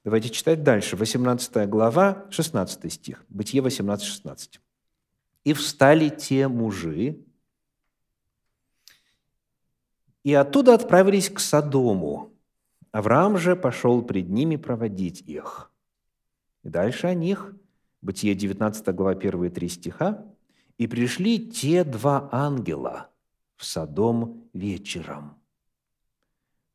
Давайте 0.03 0.31
читать 0.31 0.63
дальше. 0.63 0.97
18 0.97 1.69
глава, 1.69 2.25
16 2.31 2.91
стих. 2.91 3.23
Бытие 3.29 3.61
18, 3.61 4.07
16. 4.07 4.61
«И 5.45 5.53
встали 5.53 6.09
те 6.09 6.49
мужи, 6.49 7.19
и 10.25 10.33
оттуда 10.33 10.73
отправились 10.73 11.29
к 11.29 11.39
Содому, 11.39 12.36
Авраам 12.97 13.37
же 13.37 13.57
пошел 13.57 14.01
пред 14.01 14.31
ними 14.31 14.57
проводить 14.57 15.21
их. 15.21 15.71
И 16.63 16.71
дальше 16.71 17.09
о 17.09 17.15
них, 17.15 17.55
Бытие 18.01 18.35
19 18.35 18.89
глава 18.95 19.11
1 19.11 19.45
и 19.45 19.51
3 19.51 19.69
стиха, 19.69 20.25
«И 20.79 20.87
пришли 20.87 21.47
те 21.47 21.85
два 21.85 22.27
ангела 22.33 23.11
в 23.57 23.67
Содом 23.67 24.49
вечером». 24.55 25.36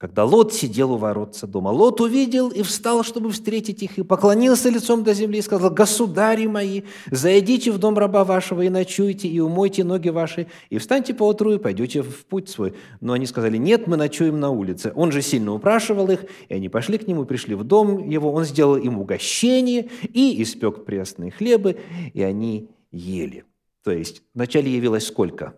Когда 0.02 0.26
Лот 0.26 0.52
сидел 0.52 0.94
у 0.94 0.98
ворот 0.98 1.40
дома. 1.44 1.70
Лот 1.70 2.02
увидел 2.02 2.50
и 2.50 2.64
встал, 2.64 3.04
чтобы 3.04 3.30
встретить 3.30 3.84
их, 3.84 4.00
и 4.00 4.04
поклонился 4.04 4.68
лицом 4.72 5.04
до 5.04 5.14
земли 5.14 5.38
и 5.38 5.42
сказал, 5.44 5.70
«Государи 5.70 6.48
мои, 6.48 6.82
зайдите 7.12 7.72
в 7.72 7.78
дом 7.78 7.96
раба 8.00 8.24
вашего 8.24 8.64
и 8.64 8.70
ночуйте, 8.70 9.28
и 9.28 9.40
умойте 9.40 9.84
ноги 9.84 10.10
ваши, 10.10 10.48
и 10.72 10.80
встаньте 10.80 11.14
поутру 11.14 11.54
и 11.54 11.60
пойдете 11.60 12.02
в 12.02 12.26
путь 12.26 12.50
свой». 12.50 12.74
Но 13.00 13.14
они 13.14 13.28
сказали, 13.28 13.58
«Нет, 13.58 13.86
мы 13.86 13.96
ночуем 13.96 14.40
на 14.40 14.50
улице». 14.50 14.92
Он 14.96 15.12
же 15.12 15.22
сильно 15.22 15.54
упрашивал 15.54 16.10
их, 16.10 16.26
и 16.50 16.56
они 16.56 16.68
пошли 16.68 16.98
к 16.98 17.08
нему, 17.08 17.26
пришли 17.26 17.54
в 17.54 17.64
дом 17.64 18.10
его, 18.10 18.34
он 18.34 18.44
сделал 18.44 18.78
им 18.78 18.98
угощение 18.98 19.92
и 20.02 20.42
испек 20.42 20.84
пресные 20.84 21.30
хлебы, 21.30 21.78
и 22.16 22.24
они 22.24 22.72
ели. 22.92 23.46
То 23.84 23.92
есть 23.92 24.24
вначале 24.34 24.76
явилось 24.76 25.06
сколько? 25.06 25.54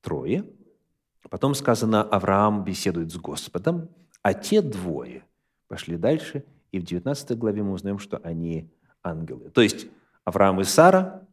Трое– 0.00 0.46
Потом 1.30 1.54
сказано, 1.54 2.02
Авраам 2.02 2.64
беседует 2.64 3.10
с 3.10 3.16
Господом, 3.16 3.88
а 4.22 4.34
те 4.34 4.62
двое 4.62 5.24
пошли 5.68 5.96
дальше, 5.96 6.44
и 6.72 6.78
в 6.78 6.84
19 6.84 7.36
главе 7.38 7.62
мы 7.62 7.72
узнаем, 7.72 7.98
что 7.98 8.18
они 8.18 8.70
ангелы. 9.02 9.50
То 9.50 9.60
есть 9.60 9.86
Авраам 10.24 10.60
и 10.60 10.64
Сара, 10.64 11.26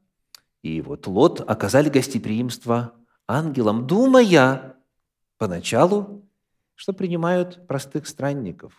и 0.62 0.82
вот 0.82 1.08
Лот 1.08 1.42
оказали 1.42 1.90
гостеприимство 1.90 2.94
ангелам, 3.28 3.88
думая 3.88 4.78
поначалу, 5.38 6.28
что 6.76 6.94
принимают 6.94 7.68
простых 7.68 8.08
странников. 8.08 8.74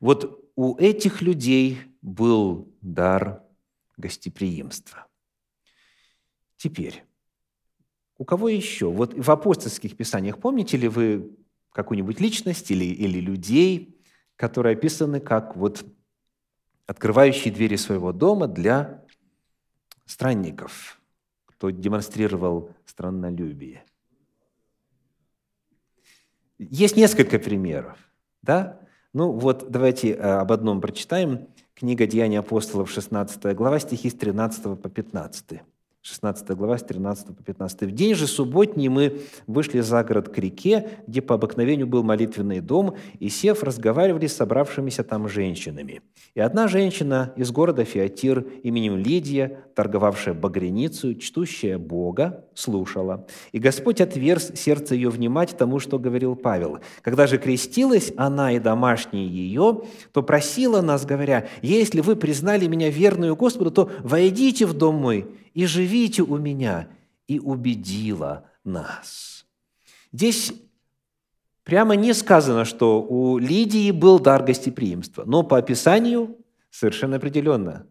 Вот 0.00 0.50
у 0.56 0.76
этих 0.78 1.22
людей 1.22 1.78
был 2.00 2.74
дар 2.80 3.42
гостеприимства. 3.96 5.06
Теперь, 6.56 7.04
у 8.22 8.24
кого 8.24 8.48
еще? 8.48 8.88
Вот 8.88 9.14
в 9.14 9.30
апостольских 9.32 9.96
писаниях 9.96 10.38
помните 10.38 10.76
ли 10.76 10.86
вы 10.86 11.36
какую-нибудь 11.72 12.20
личность 12.20 12.70
или, 12.70 12.84
или 12.84 13.18
людей, 13.18 14.00
которые 14.36 14.76
описаны 14.76 15.18
как 15.18 15.56
вот 15.56 15.84
открывающие 16.86 17.52
двери 17.52 17.74
своего 17.74 18.12
дома 18.12 18.46
для 18.46 19.04
странников, 20.06 21.00
кто 21.46 21.70
демонстрировал 21.70 22.70
страннолюбие? 22.84 23.84
Есть 26.58 26.96
несколько 26.96 27.40
примеров, 27.40 27.98
да? 28.40 28.78
Ну 29.12 29.32
вот 29.32 29.68
давайте 29.68 30.12
э, 30.12 30.20
об 30.20 30.52
одном 30.52 30.80
прочитаем. 30.80 31.48
Книга 31.74 32.06
«Деяния 32.06 32.38
апостолов», 32.38 32.88
16 32.88 33.56
глава, 33.56 33.80
стихи 33.80 34.10
с 34.10 34.14
13 34.14 34.80
по 34.80 34.88
15. 34.88 35.62
16 36.02 36.50
глава, 36.56 36.78
с 36.78 36.82
13 36.82 37.36
по 37.36 37.44
15. 37.44 37.82
«В 37.82 37.92
день 37.92 38.14
же 38.14 38.26
субботний 38.26 38.88
мы 38.88 39.20
вышли 39.46 39.78
за 39.80 40.02
город 40.02 40.28
к 40.28 40.38
реке, 40.38 40.88
где 41.06 41.22
по 41.22 41.36
обыкновению 41.36 41.86
был 41.86 42.02
молитвенный 42.02 42.60
дом, 42.60 42.96
и, 43.20 43.28
сев, 43.28 43.62
разговаривали 43.62 44.26
с 44.26 44.34
собравшимися 44.34 45.04
там 45.04 45.28
женщинами. 45.28 46.02
И 46.34 46.40
одна 46.40 46.66
женщина 46.66 47.32
из 47.36 47.52
города 47.52 47.84
Фиатир 47.84 48.40
именем 48.64 48.96
Лидия, 48.96 49.64
торговавшая 49.76 50.34
багряницу, 50.34 51.14
чтущая 51.14 51.78
Бога, 51.78 52.46
слушала. 52.54 53.26
И 53.52 53.58
Господь 53.58 54.00
отверз 54.00 54.52
сердце 54.54 54.94
ее 54.94 55.10
внимать 55.10 55.56
тому, 55.56 55.78
что 55.78 55.98
говорил 55.98 56.36
Павел. 56.36 56.80
Когда 57.02 57.26
же 57.26 57.38
крестилась 57.38 58.12
она 58.16 58.52
и 58.52 58.58
домашние 58.58 59.26
ее, 59.26 59.82
то 60.12 60.22
просила 60.22 60.80
нас, 60.80 61.04
говоря, 61.04 61.48
«Если 61.62 62.00
вы 62.00 62.16
признали 62.16 62.66
меня 62.66 62.90
верную 62.90 63.36
Господу, 63.36 63.70
то 63.70 63.90
войдите 64.00 64.66
в 64.66 64.74
дом 64.74 64.96
мой, 64.96 65.26
и 65.54 65.66
живите 65.66 66.22
у 66.22 66.38
меня». 66.38 66.88
И 67.28 67.38
убедила 67.38 68.44
нас. 68.64 69.46
Здесь 70.12 70.52
прямо 71.64 71.96
не 71.96 72.12
сказано, 72.12 72.64
что 72.64 73.02
у 73.02 73.38
Лидии 73.38 73.90
был 73.90 74.18
дар 74.18 74.42
гостеприимства, 74.42 75.24
но 75.24 75.42
по 75.42 75.56
описанию 75.56 76.36
совершенно 76.70 77.16
определенно. 77.16 77.86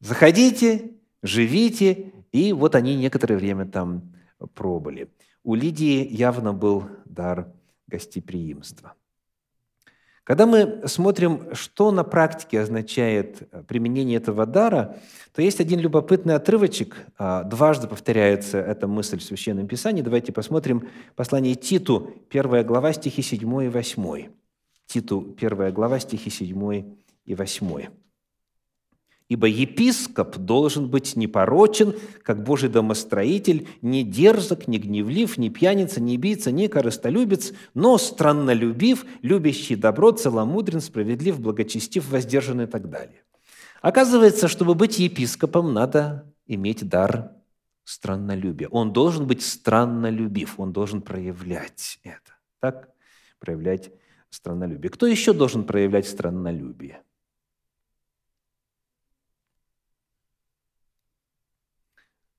Заходите, 0.00 0.92
живите, 1.22 2.12
и 2.32 2.52
вот 2.52 2.74
они 2.74 2.96
некоторое 2.96 3.36
время 3.36 3.66
там 3.66 4.12
пробыли. 4.54 5.10
У 5.42 5.54
Лидии 5.54 6.06
явно 6.06 6.52
был 6.52 6.84
дар 7.04 7.52
гостеприимства. 7.86 8.94
Когда 10.30 10.46
мы 10.46 10.82
смотрим, 10.86 11.54
что 11.54 11.90
на 11.90 12.04
практике 12.04 12.60
означает 12.60 13.48
э, 13.50 13.64
применение 13.66 14.18
этого 14.18 14.46
дара, 14.46 14.96
то 15.34 15.42
есть 15.42 15.60
один 15.60 15.80
любопытный 15.80 16.36
отрывочек, 16.36 16.96
а, 17.18 17.42
дважды 17.42 17.88
повторяется 17.88 18.58
эта 18.58 18.86
мысль 18.86 19.18
в 19.18 19.24
Священном 19.24 19.66
Писании. 19.66 20.02
Давайте 20.02 20.32
посмотрим 20.32 20.88
послание 21.16 21.56
Титу, 21.56 22.14
первая 22.28 22.62
глава, 22.62 22.92
стихи 22.92 23.22
7 23.22 23.64
и 23.64 23.68
8. 23.68 24.28
Титу, 24.86 25.22
первая 25.22 25.72
глава, 25.72 25.98
стихи 25.98 26.30
7 26.30 26.84
и 27.24 27.34
8. 27.34 27.88
Ибо 29.30 29.46
епископ 29.46 30.36
должен 30.38 30.88
быть 30.88 31.14
непорочен, 31.14 31.94
как 32.24 32.42
Божий 32.42 32.68
домостроитель, 32.68 33.68
не 33.80 34.02
дерзок, 34.02 34.66
не 34.66 34.78
гневлив, 34.78 35.38
не 35.38 35.50
пьяница, 35.50 36.00
не 36.00 36.16
бийца, 36.16 36.50
не 36.50 36.66
корыстолюбец, 36.66 37.52
но 37.72 37.96
страннолюбив, 37.96 39.06
любящий 39.22 39.76
добро, 39.76 40.10
целомудрен, 40.10 40.80
справедлив, 40.80 41.38
благочестив, 41.38 42.10
воздержан 42.10 42.62
и 42.62 42.66
так 42.66 42.90
далее. 42.90 43.22
Оказывается, 43.82 44.48
чтобы 44.48 44.74
быть 44.74 44.98
епископом, 44.98 45.72
надо 45.72 46.34
иметь 46.48 46.88
дар 46.88 47.30
страннолюбия. 47.84 48.66
Он 48.68 48.92
должен 48.92 49.28
быть 49.28 49.44
страннолюбив, 49.44 50.58
он 50.58 50.72
должен 50.72 51.02
проявлять 51.02 52.00
это. 52.02 52.34
Так? 52.58 52.88
Проявлять 53.38 53.92
страннолюбие. 54.28 54.90
Кто 54.90 55.06
еще 55.06 55.32
должен 55.32 55.62
проявлять 55.62 56.08
страннолюбие? 56.08 57.00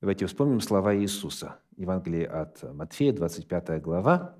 Давайте 0.01 0.25
вспомним 0.25 0.61
слова 0.61 0.95
Иисуса. 0.95 1.57
Евангелие 1.77 2.25
от 2.25 2.63
Матфея, 2.73 3.13
25 3.13 3.79
глава, 3.83 4.35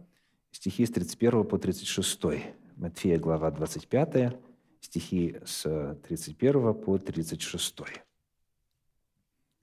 стихи 0.51 0.87
с 0.87 0.89
31 0.89 1.43
по 1.43 1.59
36. 1.59 2.19
Матфея, 2.77 3.19
глава 3.19 3.51
25, 3.51 4.33
стихи 4.79 5.35
с 5.45 5.95
31 6.07 6.73
по 6.73 6.97
36. 6.97 7.75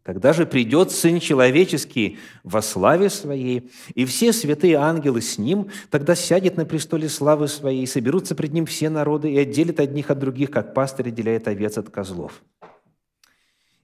Когда 0.04 0.32
же 0.32 0.46
придет 0.46 0.92
Сын 0.92 1.18
Человеческий 1.18 2.18
во 2.44 2.62
славе 2.62 3.10
Своей, 3.10 3.68
и 3.92 4.04
все 4.04 4.32
святые 4.32 4.76
ангелы 4.76 5.20
с 5.20 5.36
Ним, 5.36 5.68
тогда 5.90 6.14
сядет 6.14 6.56
на 6.56 6.64
престоле 6.64 7.08
славы 7.08 7.48
Своей, 7.48 7.82
и 7.82 7.86
соберутся 7.86 8.36
пред 8.36 8.52
Ним 8.52 8.66
все 8.66 8.88
народы, 8.88 9.32
и 9.32 9.38
отделит 9.38 9.80
одних 9.80 10.12
от 10.12 10.20
других, 10.20 10.52
как 10.52 10.74
пастырь 10.74 11.08
отделяет 11.08 11.48
овец 11.48 11.76
от 11.76 11.90
козлов 11.90 12.40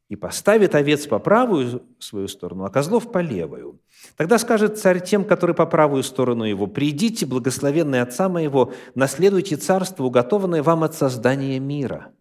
и 0.08 0.16
поставит 0.16 0.74
овец 0.74 1.06
по 1.06 1.18
правую 1.18 1.82
свою 1.98 2.28
сторону, 2.28 2.64
а 2.64 2.70
козлов 2.70 3.10
по 3.10 3.18
левую. 3.18 3.80
Тогда 4.16 4.38
скажет 4.38 4.78
царь 4.78 5.02
тем, 5.02 5.24
которые 5.24 5.56
по 5.56 5.66
правую 5.66 6.02
сторону 6.02 6.44
его, 6.44 6.66
«Придите, 6.66 7.26
благословенные 7.26 8.02
Отца 8.02 8.28
моего, 8.28 8.72
наследуйте 8.94 9.56
царство, 9.56 10.04
уготованное 10.04 10.62
вам 10.62 10.84
от 10.84 10.94
создания 10.94 11.58
мира. 11.58 12.12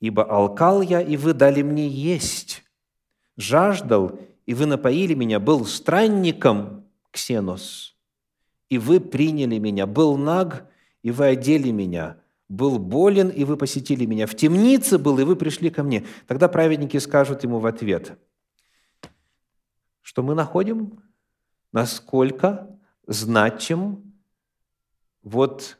Ибо 0.00 0.24
алкал 0.24 0.82
я, 0.82 1.00
и 1.00 1.16
вы 1.16 1.34
дали 1.34 1.62
мне 1.62 1.86
есть, 1.86 2.64
жаждал, 3.36 4.18
и 4.46 4.54
вы 4.54 4.66
напоили 4.66 5.14
меня, 5.14 5.38
был 5.38 5.66
странником, 5.66 6.86
ксенос, 7.12 7.96
и 8.68 8.78
вы 8.78 8.98
приняли 8.98 9.58
меня, 9.58 9.86
был 9.86 10.16
наг, 10.16 10.66
и 11.02 11.10
вы 11.10 11.26
одели 11.26 11.70
меня, 11.70 12.19
был 12.50 12.80
болен, 12.80 13.28
и 13.28 13.44
вы 13.44 13.56
посетили 13.56 14.04
меня, 14.04 14.26
в 14.26 14.34
темнице 14.34 14.98
был, 14.98 15.18
и 15.20 15.24
вы 15.24 15.36
пришли 15.36 15.70
ко 15.70 15.84
мне. 15.84 16.04
Тогда 16.26 16.48
праведники 16.48 16.98
скажут 16.98 17.44
ему 17.44 17.60
в 17.60 17.66
ответ, 17.66 18.18
что 20.02 20.22
мы 20.24 20.34
находим, 20.34 21.00
насколько 21.72 22.76
значим 23.06 24.12
вот 25.22 25.78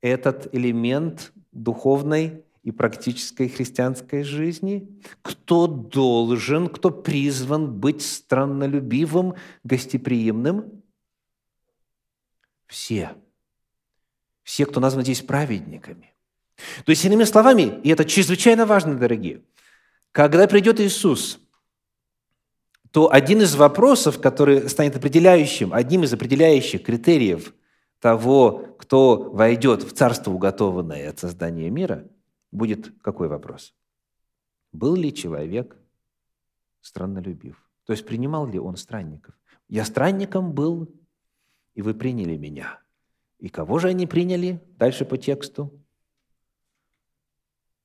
этот 0.00 0.52
элемент 0.54 1.32
духовной 1.52 2.42
и 2.62 2.70
практической 2.70 3.48
христианской 3.48 4.22
жизни? 4.22 4.98
Кто 5.20 5.66
должен, 5.66 6.68
кто 6.68 6.90
призван 6.90 7.78
быть 7.78 8.00
страннолюбивым, 8.00 9.34
гостеприимным? 9.62 10.82
Все 12.66 13.14
все, 14.42 14.66
кто 14.66 14.80
назван 14.80 15.04
здесь 15.04 15.22
праведниками. 15.22 16.12
То 16.84 16.90
есть, 16.90 17.04
иными 17.04 17.24
словами, 17.24 17.80
и 17.82 17.90
это 17.90 18.04
чрезвычайно 18.04 18.66
важно, 18.66 18.96
дорогие, 18.96 19.42
когда 20.12 20.46
придет 20.46 20.80
Иисус, 20.80 21.40
то 22.90 23.10
один 23.10 23.40
из 23.40 23.54
вопросов, 23.54 24.20
который 24.20 24.68
станет 24.68 24.96
определяющим, 24.96 25.72
одним 25.72 26.04
из 26.04 26.12
определяющих 26.12 26.82
критериев 26.82 27.54
того, 28.00 28.76
кто 28.78 29.30
войдет 29.30 29.82
в 29.82 29.92
царство, 29.92 30.30
уготованное 30.30 31.08
от 31.08 31.18
создания 31.18 31.70
мира, 31.70 32.06
будет 32.50 32.92
какой 33.00 33.28
вопрос? 33.28 33.74
Был 34.72 34.94
ли 34.94 35.14
человек 35.14 35.76
страннолюбив? 36.82 37.56
То 37.86 37.94
есть 37.94 38.04
принимал 38.04 38.46
ли 38.46 38.58
он 38.58 38.76
странников? 38.76 39.34
Я 39.68 39.86
странником 39.86 40.52
был, 40.52 40.94
и 41.74 41.80
вы 41.80 41.94
приняли 41.94 42.36
меня– 42.36 42.78
И 43.42 43.48
кого 43.48 43.80
же 43.80 43.88
они 43.88 44.06
приняли? 44.06 44.60
Дальше 44.78 45.04
по 45.04 45.18
тексту. 45.18 45.76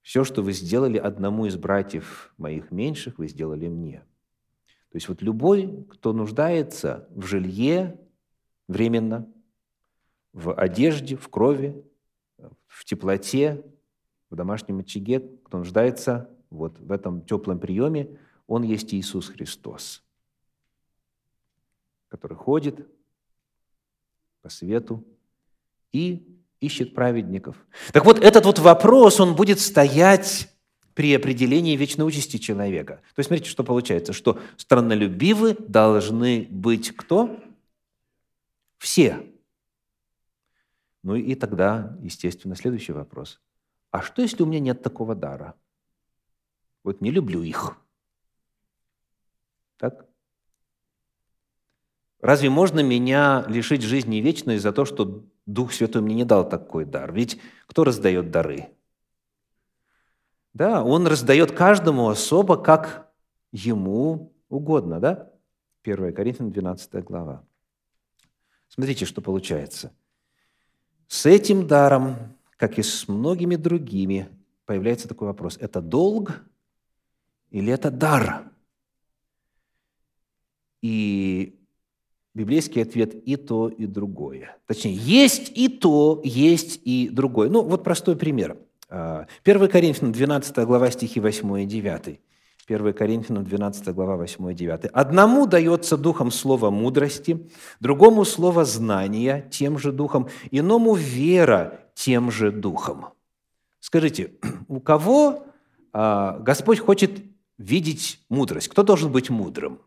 Все, 0.04 0.24
что 0.24 0.44
вы 0.44 0.54
сделали 0.54 1.00
одному 1.00 1.48
из 1.48 1.58
братьев 1.58 2.32
моих 2.38 2.70
меньших, 2.70 3.18
вы 3.18 3.28
сделали 3.28 3.68
мне. 3.68 4.02
То 4.92 4.98
есть 4.98 5.10
вот 5.10 5.24
любой, 5.24 5.84
кто 5.90 6.14
нуждается 6.14 7.08
в 7.10 7.26
жилье 7.26 8.00
временно, 8.68 9.28
в 10.32 10.54
одежде, 10.54 11.16
в 11.16 11.28
крови, 11.28 11.84
в 12.68 12.86
теплоте, 12.86 13.66
в 14.30 14.36
домашнем 14.36 14.78
очаге, 14.78 15.22
кто 15.44 15.58
нуждается 15.58 16.30
вот 16.52 16.78
в 16.78 16.92
этом 16.92 17.26
теплом 17.26 17.60
приеме, 17.60 18.20
он 18.46 18.62
есть 18.62 18.94
Иисус 18.94 19.30
Христос, 19.30 20.04
который 22.10 22.38
ходит 22.38 22.88
по 24.44 24.50
свету 24.50 25.04
и 25.92 26.28
ищет 26.60 26.94
праведников. 26.96 27.56
Так 27.94 28.06
вот, 28.06 28.20
этот 28.20 28.46
вот 28.46 28.60
вопрос, 28.60 29.20
он 29.20 29.36
будет 29.36 29.60
стоять 29.60 30.50
при 30.94 31.14
определении 31.14 31.76
вечной 31.76 32.08
участи 32.08 32.38
человека. 32.38 33.02
То 33.14 33.20
есть, 33.20 33.28
смотрите, 33.28 33.50
что 33.50 33.64
получается, 33.64 34.14
что 34.14 34.40
страннолюбивы 34.58 35.56
должны 35.60 36.48
быть 36.50 36.96
кто? 36.96 37.40
Все. 38.78 39.32
Ну 41.04 41.16
и 41.16 41.36
тогда, 41.36 41.96
естественно, 42.02 42.56
следующий 42.56 42.94
вопрос. 42.94 43.40
А 43.92 44.02
что, 44.02 44.22
если 44.22 44.44
у 44.44 44.46
меня 44.46 44.60
нет 44.60 44.82
такого 44.82 45.16
дара? 45.16 45.54
Вот 46.84 47.02
не 47.02 47.12
люблю 47.12 47.44
их. 47.44 47.78
Так? 49.78 50.08
Разве 52.20 52.50
можно 52.50 52.80
меня 52.82 53.46
лишить 53.48 53.84
жизни 53.84 54.18
вечной 54.18 54.58
за 54.58 54.72
то, 54.72 54.86
что 54.86 55.24
Дух 55.48 55.74
Святой 55.74 56.02
мне 56.02 56.14
не 56.14 56.26
дал 56.26 56.48
такой 56.48 56.86
дар? 56.86 57.12
Ведь 57.12 57.40
кто 57.66 57.84
раздает 57.86 58.30
дары? 58.32 58.68
Да, 60.54 60.84
Он 60.84 61.08
раздает 61.08 61.54
каждому 61.54 62.10
особо, 62.10 62.58
как 62.58 63.12
Ему 63.52 64.34
угодно, 64.50 65.00
да? 65.00 65.32
1 65.84 66.14
Коринфянам 66.14 66.52
12 66.52 67.04
глава. 67.06 67.46
Смотрите, 68.68 69.06
что 69.06 69.22
получается. 69.22 69.94
С 71.08 71.26
этим 71.26 71.66
даром, 71.66 72.36
как 72.58 72.78
и 72.78 72.84
с 72.84 73.08
многими 73.08 73.56
другими, 73.56 74.30
появляется 74.66 75.08
такой 75.08 75.30
вопрос. 75.30 75.58
Это 75.62 75.82
долг 75.82 76.42
или 77.52 77.72
это 77.72 77.90
дар? 77.90 78.52
И 80.82 81.58
Библейский 82.38 82.84
ответ– 82.84 83.16
и 83.26 83.36
то, 83.36 83.68
и 83.68 83.88
другое. 83.88 84.58
Точнее, 84.68 84.94
есть 84.94 85.52
и 85.56 85.70
то, 85.70 86.22
есть 86.24 86.80
и 86.86 87.10
другое. 87.12 87.50
Ну, 87.50 87.64
вот 87.64 87.84
простой 87.84 88.16
пример. 88.16 88.58
1 88.90 88.92
а, 88.92 89.68
Коринфянам 89.68 90.12
12 90.12 90.58
глава 90.60 90.92
стихи 90.92 91.20
8 91.20 91.64
и 91.64 91.66
9. 91.66 92.20
1 92.68 92.94
Коринфянам 92.94 93.44
12 93.44 93.88
глава 93.96 94.18
8 94.18 94.52
и 94.52 94.54
9. 94.54 94.86
«Одному 94.94 95.48
дается 95.48 95.98
духом 95.98 96.30
слово 96.30 96.70
мудрости, 96.70 97.50
другому 97.80 98.24
слово 98.24 98.66
знания 98.66 99.48
тем 99.50 99.80
же 99.80 99.92
духом, 99.92 100.28
иному 100.52 100.94
вера 100.94 101.80
тем 101.96 102.30
же 102.30 102.52
духом». 102.52 103.08
Скажите, 103.80 104.34
у 104.68 104.80
кого 104.80 105.48
а, 105.92 106.38
Господь 106.38 106.78
хочет 106.78 107.24
видеть 107.58 108.20
мудрость? 108.30 108.68
Кто 108.68 108.84
должен 108.84 109.12
быть 109.12 109.32
мудрым? 109.32 109.80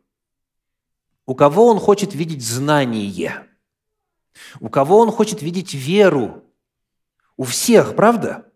У 1.31 1.37
кого 1.37 1.69
он 1.69 1.79
хочет 1.79 2.13
видеть 2.13 2.43
знание? 2.43 3.47
У 4.59 4.69
кого 4.69 4.99
он 4.99 5.13
хочет 5.13 5.43
видеть 5.43 5.75
веру? 5.75 6.43
У 7.37 7.45
всех, 7.45 7.95
правда? 7.95 8.47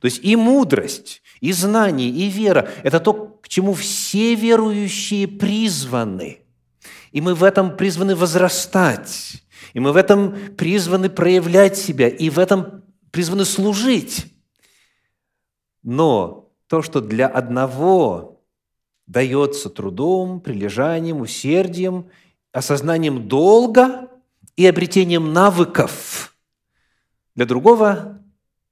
То 0.00 0.04
есть 0.04 0.20
и 0.22 0.36
мудрость, 0.36 1.22
и 1.40 1.50
знание, 1.50 2.08
и 2.08 2.28
вера– 2.28 2.70
это 2.84 3.00
то, 3.00 3.14
к 3.42 3.48
чему 3.48 3.74
все 3.74 4.36
верующие 4.36 5.26
призваны. 5.26 6.42
И 7.10 7.20
мы 7.20 7.34
в 7.34 7.42
этом 7.42 7.76
призваны 7.76 8.14
возрастать. 8.14 9.42
И 9.72 9.80
мы 9.80 9.90
в 9.90 9.96
этом 9.96 10.54
призваны 10.54 11.10
проявлять 11.10 11.76
себя. 11.76 12.06
И 12.06 12.30
в 12.30 12.38
этом 12.38 12.84
призваны 13.10 13.44
служить. 13.44 14.26
Но 15.82 16.52
то, 16.68 16.80
что 16.80 17.00
для 17.00 17.26
одного 17.26 18.33
дается 19.06 19.70
трудом, 19.70 20.40
прилежанием, 20.40 21.20
усердием, 21.20 22.06
осознанием 22.52 23.28
долга 23.28 24.08
и 24.56 24.66
обретением 24.66 25.32
навыков. 25.32 26.36
Для 27.34 27.46
другого 27.46 28.22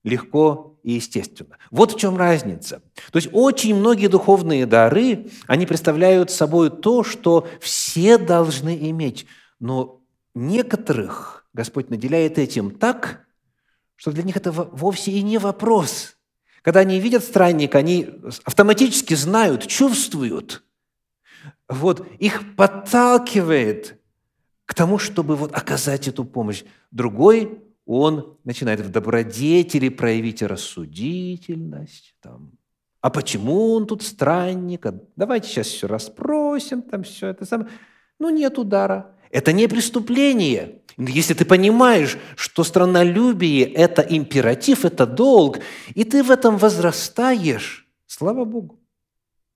легко 0.04 0.78
и 0.82 0.92
естественно. 0.92 1.58
Вот 1.70 1.92
в 1.92 1.98
чем 1.98 2.16
разница. 2.16 2.82
То 3.12 3.16
есть 3.16 3.28
очень 3.32 3.74
многие 3.74 4.08
духовные 4.08 4.66
дары, 4.66 5.30
они 5.46 5.66
представляют 5.66 6.30
собой 6.30 6.70
то, 6.70 7.04
что 7.04 7.46
все 7.60 8.18
должны 8.18 8.90
иметь, 8.90 9.26
но 9.60 10.00
некоторых 10.34 11.46
Господь 11.52 11.90
наделяет 11.90 12.38
этим 12.38 12.72
так, 12.72 13.26
что 13.94 14.10
для 14.10 14.22
них 14.22 14.36
это 14.36 14.50
вовсе 14.50 15.12
и 15.12 15.22
не 15.22 15.38
вопрос– 15.38 16.16
когда 16.62 16.80
они 16.80 17.00
видят 17.00 17.24
странника, 17.24 17.78
они 17.78 18.08
автоматически 18.44 19.14
знают, 19.14 19.66
чувствуют. 19.66 20.62
Вот, 21.68 22.06
их 22.18 22.56
подталкивает 22.56 24.00
к 24.64 24.74
тому, 24.74 24.98
чтобы 24.98 25.36
вот 25.36 25.52
оказать 25.54 26.08
эту 26.08 26.24
помощь. 26.24 26.62
Другой, 26.90 27.60
он 27.84 28.38
начинает 28.44 28.80
в 28.80 28.90
добродетели 28.90 29.88
проявить 29.88 30.42
рассудительность. 30.42 32.14
Там. 32.20 32.52
А 33.00 33.10
почему 33.10 33.72
он 33.72 33.86
тут 33.86 34.02
странник? 34.02 34.86
А 34.86 34.94
давайте 35.16 35.48
сейчас 35.48 35.66
все 35.66 35.88
расспросим, 35.88 36.82
там 36.82 37.02
все 37.02 37.28
это 37.28 37.44
самое. 37.44 37.70
Ну, 38.20 38.30
нет 38.30 38.58
удара. 38.58 39.16
Это 39.30 39.52
не 39.52 39.66
преступление. 39.66 40.81
Если 40.98 41.34
ты 41.34 41.44
понимаешь, 41.44 42.18
что 42.36 42.64
страннолюбие– 42.64 43.64
это 43.74 44.02
императив, 44.02 44.84
это 44.84 45.06
долг, 45.06 45.58
и 45.94 46.04
ты 46.04 46.22
в 46.22 46.30
этом 46.30 46.56
возрастаешь, 46.58 47.86
слава 48.06 48.44
Богу. 48.44 48.78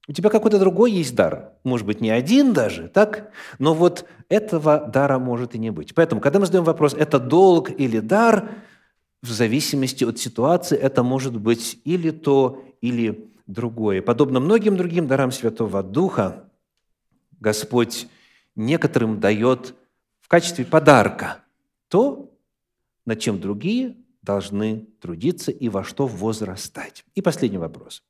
У 0.08 0.12
тебя 0.12 0.30
какой-то 0.30 0.58
другой 0.58 0.92
есть 0.92 1.14
дар. 1.14 1.52
Может 1.64 1.86
быть, 1.86 2.00
не 2.00 2.10
один 2.10 2.52
даже, 2.52 2.88
так? 2.88 3.30
Но 3.58 3.74
вот 3.74 4.06
этого 4.28 4.78
дара 4.78 5.18
может 5.18 5.54
и 5.54 5.58
не 5.58 5.70
быть. 5.70 5.94
Поэтому, 5.94 6.20
когда 6.20 6.38
мы 6.38 6.46
задаем 6.46 6.64
вопрос, 6.64 6.94
это 6.94 7.18
долг 7.18 7.70
или 7.70 7.98
дар, 7.98 8.50
в 9.22 9.30
зависимости 9.30 10.04
от 10.04 10.18
ситуации 10.18 10.78
это 10.78 11.02
может 11.02 11.36
быть 11.36 11.80
или 11.84 12.10
то, 12.10 12.62
или 12.80 13.28
другое. 13.46 14.00
Подобно 14.00 14.38
многим 14.38 14.76
другим 14.76 15.08
дарам 15.08 15.32
Святого 15.32 15.82
Духа, 15.82 16.44
Господь 17.40 18.06
некоторым 18.54 19.18
дает 19.18 19.74
в 20.26 20.28
качестве 20.28 20.64
подарка 20.64 21.44
то, 21.86 22.36
над 23.04 23.20
чем 23.20 23.40
другие 23.40 23.96
должны 24.22 24.86
трудиться 25.00 25.52
и 25.52 25.68
во 25.68 25.84
что 25.84 26.08
возрастать. 26.08 27.04
И 27.14 27.22
последний 27.22 27.58
вопрос. 27.58 28.02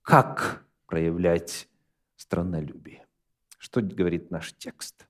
Как 0.00 0.64
проявлять 0.86 1.68
страннолюбие? 2.16 3.04
Что 3.58 3.82
говорит 3.82 4.30
наш 4.30 4.54
текст? 4.54 5.06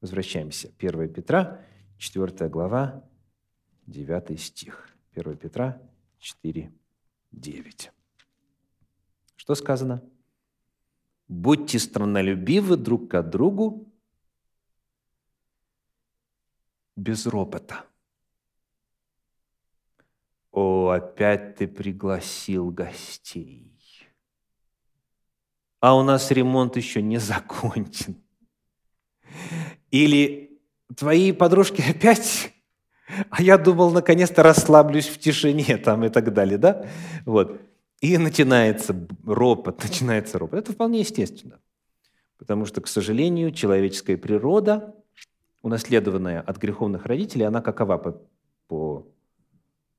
Возвращаемся. 0.00 0.72
1 0.80 1.12
Петра, 1.12 1.60
4 1.98 2.48
глава, 2.48 3.04
9 3.86 4.40
стих. 4.40 4.88
1 5.14 5.36
Петра 5.36 5.80
4, 6.18 6.72
9. 7.30 7.92
Что 9.36 9.54
сказано? 9.54 10.02
Будьте 11.28 11.78
страннолюбивы 11.78 12.76
друг 12.76 13.08
к 13.08 13.22
другу 13.22 13.85
без 16.96 17.26
ропота. 17.26 17.84
О, 20.50 20.88
опять 20.88 21.56
ты 21.56 21.68
пригласил 21.68 22.70
гостей. 22.70 23.72
А 25.80 25.94
у 25.94 26.02
нас 26.02 26.30
ремонт 26.30 26.76
еще 26.76 27.02
не 27.02 27.18
закончен. 27.18 28.16
Или 29.90 30.58
твои 30.96 31.32
подружки 31.32 31.82
опять, 31.88 32.52
а 33.30 33.42
я 33.42 33.58
думал, 33.58 33.90
наконец-то 33.90 34.42
расслаблюсь 34.42 35.08
в 35.08 35.18
тишине 35.18 35.76
там 35.76 36.04
и 36.04 36.08
так 36.08 36.32
далее, 36.32 36.58
да? 36.58 36.88
Вот. 37.24 37.60
И 38.00 38.16
начинается 38.18 38.94
ропот, 39.24 39.82
начинается 39.82 40.38
ропот. 40.38 40.60
Это 40.60 40.72
вполне 40.72 41.00
естественно. 41.00 41.60
Потому 42.38 42.66
что, 42.66 42.80
к 42.80 42.88
сожалению, 42.88 43.52
человеческая 43.52 44.16
природа, 44.16 44.94
унаследованная 45.62 46.40
от 46.40 46.58
греховных 46.58 47.06
родителей, 47.06 47.44
она 47.44 47.60
какова 47.60 47.98
по, 47.98 48.22
по, 48.68 49.06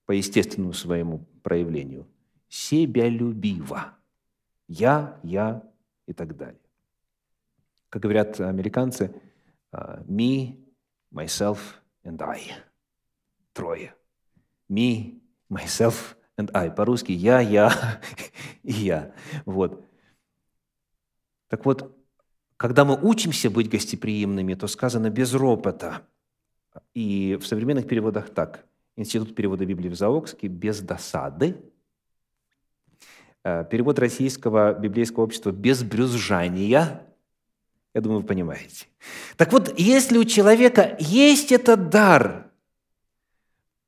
по 0.05 0.11
естественному 0.11 0.73
своему 0.73 1.25
проявлению? 1.43 2.07
Себялюбива. 2.49 3.93
Я, 4.67 5.19
я 5.23 5.63
и 6.05 6.13
так 6.13 6.37
далее. 6.37 6.59
Как 7.89 8.01
говорят 8.01 8.39
американцы, 8.39 9.13
«me, 9.71 10.57
myself 11.11 11.59
and 12.03 12.21
I». 12.21 12.67
трое. 13.57 13.95
Me, 14.69 15.19
myself 15.49 16.15
and 16.37 16.51
I. 16.53 16.69
По-русски 16.69 17.11
я, 17.11 17.39
я 17.39 17.99
и 18.63 18.71
я. 18.71 19.13
Вот. 19.45 19.83
Так 21.47 21.65
вот, 21.65 21.96
когда 22.57 22.85
мы 22.85 22.99
учимся 22.99 23.49
быть 23.49 23.69
гостеприимными, 23.69 24.55
то 24.55 24.67
сказано 24.67 25.09
без 25.09 25.33
ропота. 25.33 26.01
И 26.93 27.37
в 27.39 27.45
современных 27.45 27.87
переводах 27.87 28.29
так. 28.29 28.65
Институт 28.95 29.35
перевода 29.35 29.63
Библии 29.65 29.89
в 29.89 29.95
Заокске 29.95 30.47
без 30.47 30.81
досады. 30.81 31.55
Э, 33.43 33.63
перевод 33.69 33.99
российского 33.99 34.73
библейского 34.73 35.23
общества 35.23 35.51
без 35.51 35.83
брюзжания. 35.83 37.03
Я 37.93 38.01
думаю, 38.01 38.21
вы 38.21 38.27
понимаете. 38.27 38.87
Так 39.37 39.51
вот, 39.53 39.77
если 39.79 40.17
у 40.17 40.25
человека 40.25 40.97
есть 40.99 41.51
этот 41.51 41.89
дар, 41.89 42.51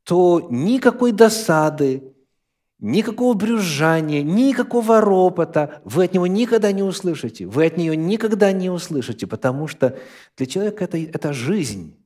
то 0.04 0.48
никакой 0.52 1.12
досады, 1.12 2.14
Никакого 2.80 3.34
брюзжания, 3.34 4.24
никакого 4.24 5.02
ропота 5.02 5.82
вы 5.84 6.06
от 6.06 6.14
него 6.14 6.28
никогда 6.28 6.72
не 6.72 6.82
услышите. 6.82 7.46
Вы 7.46 7.66
от 7.66 7.76
нее 7.76 7.96
никогда 7.98 8.54
не 8.54 8.70
услышите, 8.70 9.28
потому 9.28 9.68
что 9.68 10.00
для 10.38 10.46
человека 10.46 10.86
это, 10.86 10.98
это 10.98 11.34
жизнь. 11.34 11.98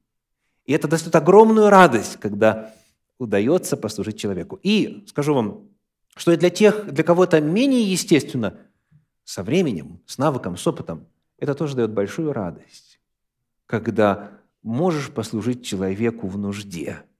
И 0.65 0.73
это 0.73 0.87
дает 0.87 1.15
огромную 1.15 1.69
радость, 1.69 2.17
когда 2.19 2.73
удается 3.19 3.77
послужить 3.77 4.17
человеку. 4.17 4.59
И 4.63 5.05
скажу 5.07 5.35
вам, 5.35 5.69
что 6.15 6.31
и 6.31 6.37
для 6.37 6.49
тех, 6.49 6.91
для 6.91 7.03
кого 7.03 7.25
это 7.25 7.39
менее 7.39 7.83
естественно, 7.83 8.57
со 9.23 9.43
временем, 9.43 10.01
с 10.07 10.17
навыком, 10.17 10.57
с 10.57 10.65
опытом, 10.65 11.05
это 11.37 11.53
тоже 11.53 11.75
дает 11.75 11.91
большую 11.91 12.33
радость, 12.33 12.99
когда 13.67 14.31
можешь 14.63 15.11
послужить 15.11 15.63
человеку 15.63 16.27
в 16.27 16.37
нужде– 16.39 17.03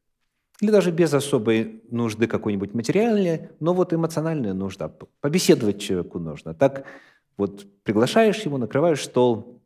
или 0.64 0.72
даже 0.72 0.92
без 0.92 1.14
особой 1.14 1.84
нужды 1.92 2.26
какой-нибудь 2.26 2.74
материальной, 2.74 3.50
но 3.60 3.74
вот 3.74 3.92
эмоциональная 3.92 4.54
нужда. 4.54 4.88
Побеседовать 5.20 5.82
человеку 5.82 6.20
нужно. 6.20 6.54
Так 6.54 6.86
вот 7.36 7.68
приглашаешь 7.84 8.40
его, 8.46 8.58
накрываешь 8.58 9.04
стол, 9.04 9.62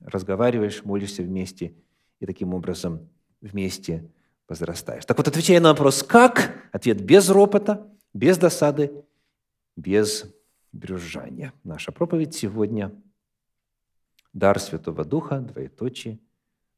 разговариваешь, 0.00 0.84
молишься 0.84 1.22
вместе, 1.22 1.72
и 2.18 2.26
таким 2.26 2.52
образом 2.52 3.08
вместе 3.40 4.10
возрастаешь. 4.48 5.04
Так 5.04 5.18
вот, 5.18 5.28
отвечая 5.28 5.60
на 5.60 5.68
вопрос 5.68 6.02
«как?», 6.02 6.50
ответ 6.72 7.00
без 7.00 7.30
ропота, 7.30 7.86
без 8.12 8.36
досады, 8.36 8.90
без 9.76 10.24
брюзжания. 10.72 11.52
Наша 11.62 11.92
проповедь 11.92 12.34
сегодня– 12.34 12.90
дар 14.32 14.58
Святого 14.58 15.04
Духа, 15.04 15.38
двоеточие, 15.38 16.18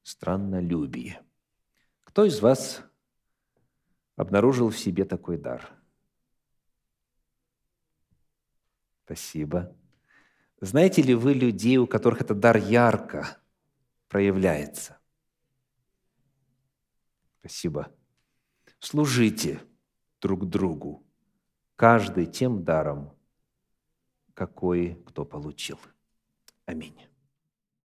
страннолюбие. 0.03 1.23
Кто 2.05 2.27
из 2.27 2.41
вас 2.43 2.83
обнаружил 4.17 4.71
в 4.71 4.79
себе 4.79 5.05
такой 5.05 5.39
дар. 5.39 5.71
Спасибо. 9.05 9.77
Знаете 10.61 11.03
ли 11.03 11.15
вы 11.15 11.35
людей, 11.35 11.77
у 11.77 11.87
которых 11.87 12.23
этот 12.23 12.41
дар 12.41 12.57
ярко 12.57 13.39
проявляется? 14.09 14.99
Спасибо. 17.41 17.95
Служите 18.81 19.61
друг 20.21 20.49
другу, 20.49 21.07
каждый 21.77 22.27
тем 22.27 22.65
даром, 22.65 23.17
какой 24.35 25.03
кто 25.07 25.25
получил. 25.25 25.79
Аминь. 26.65 26.99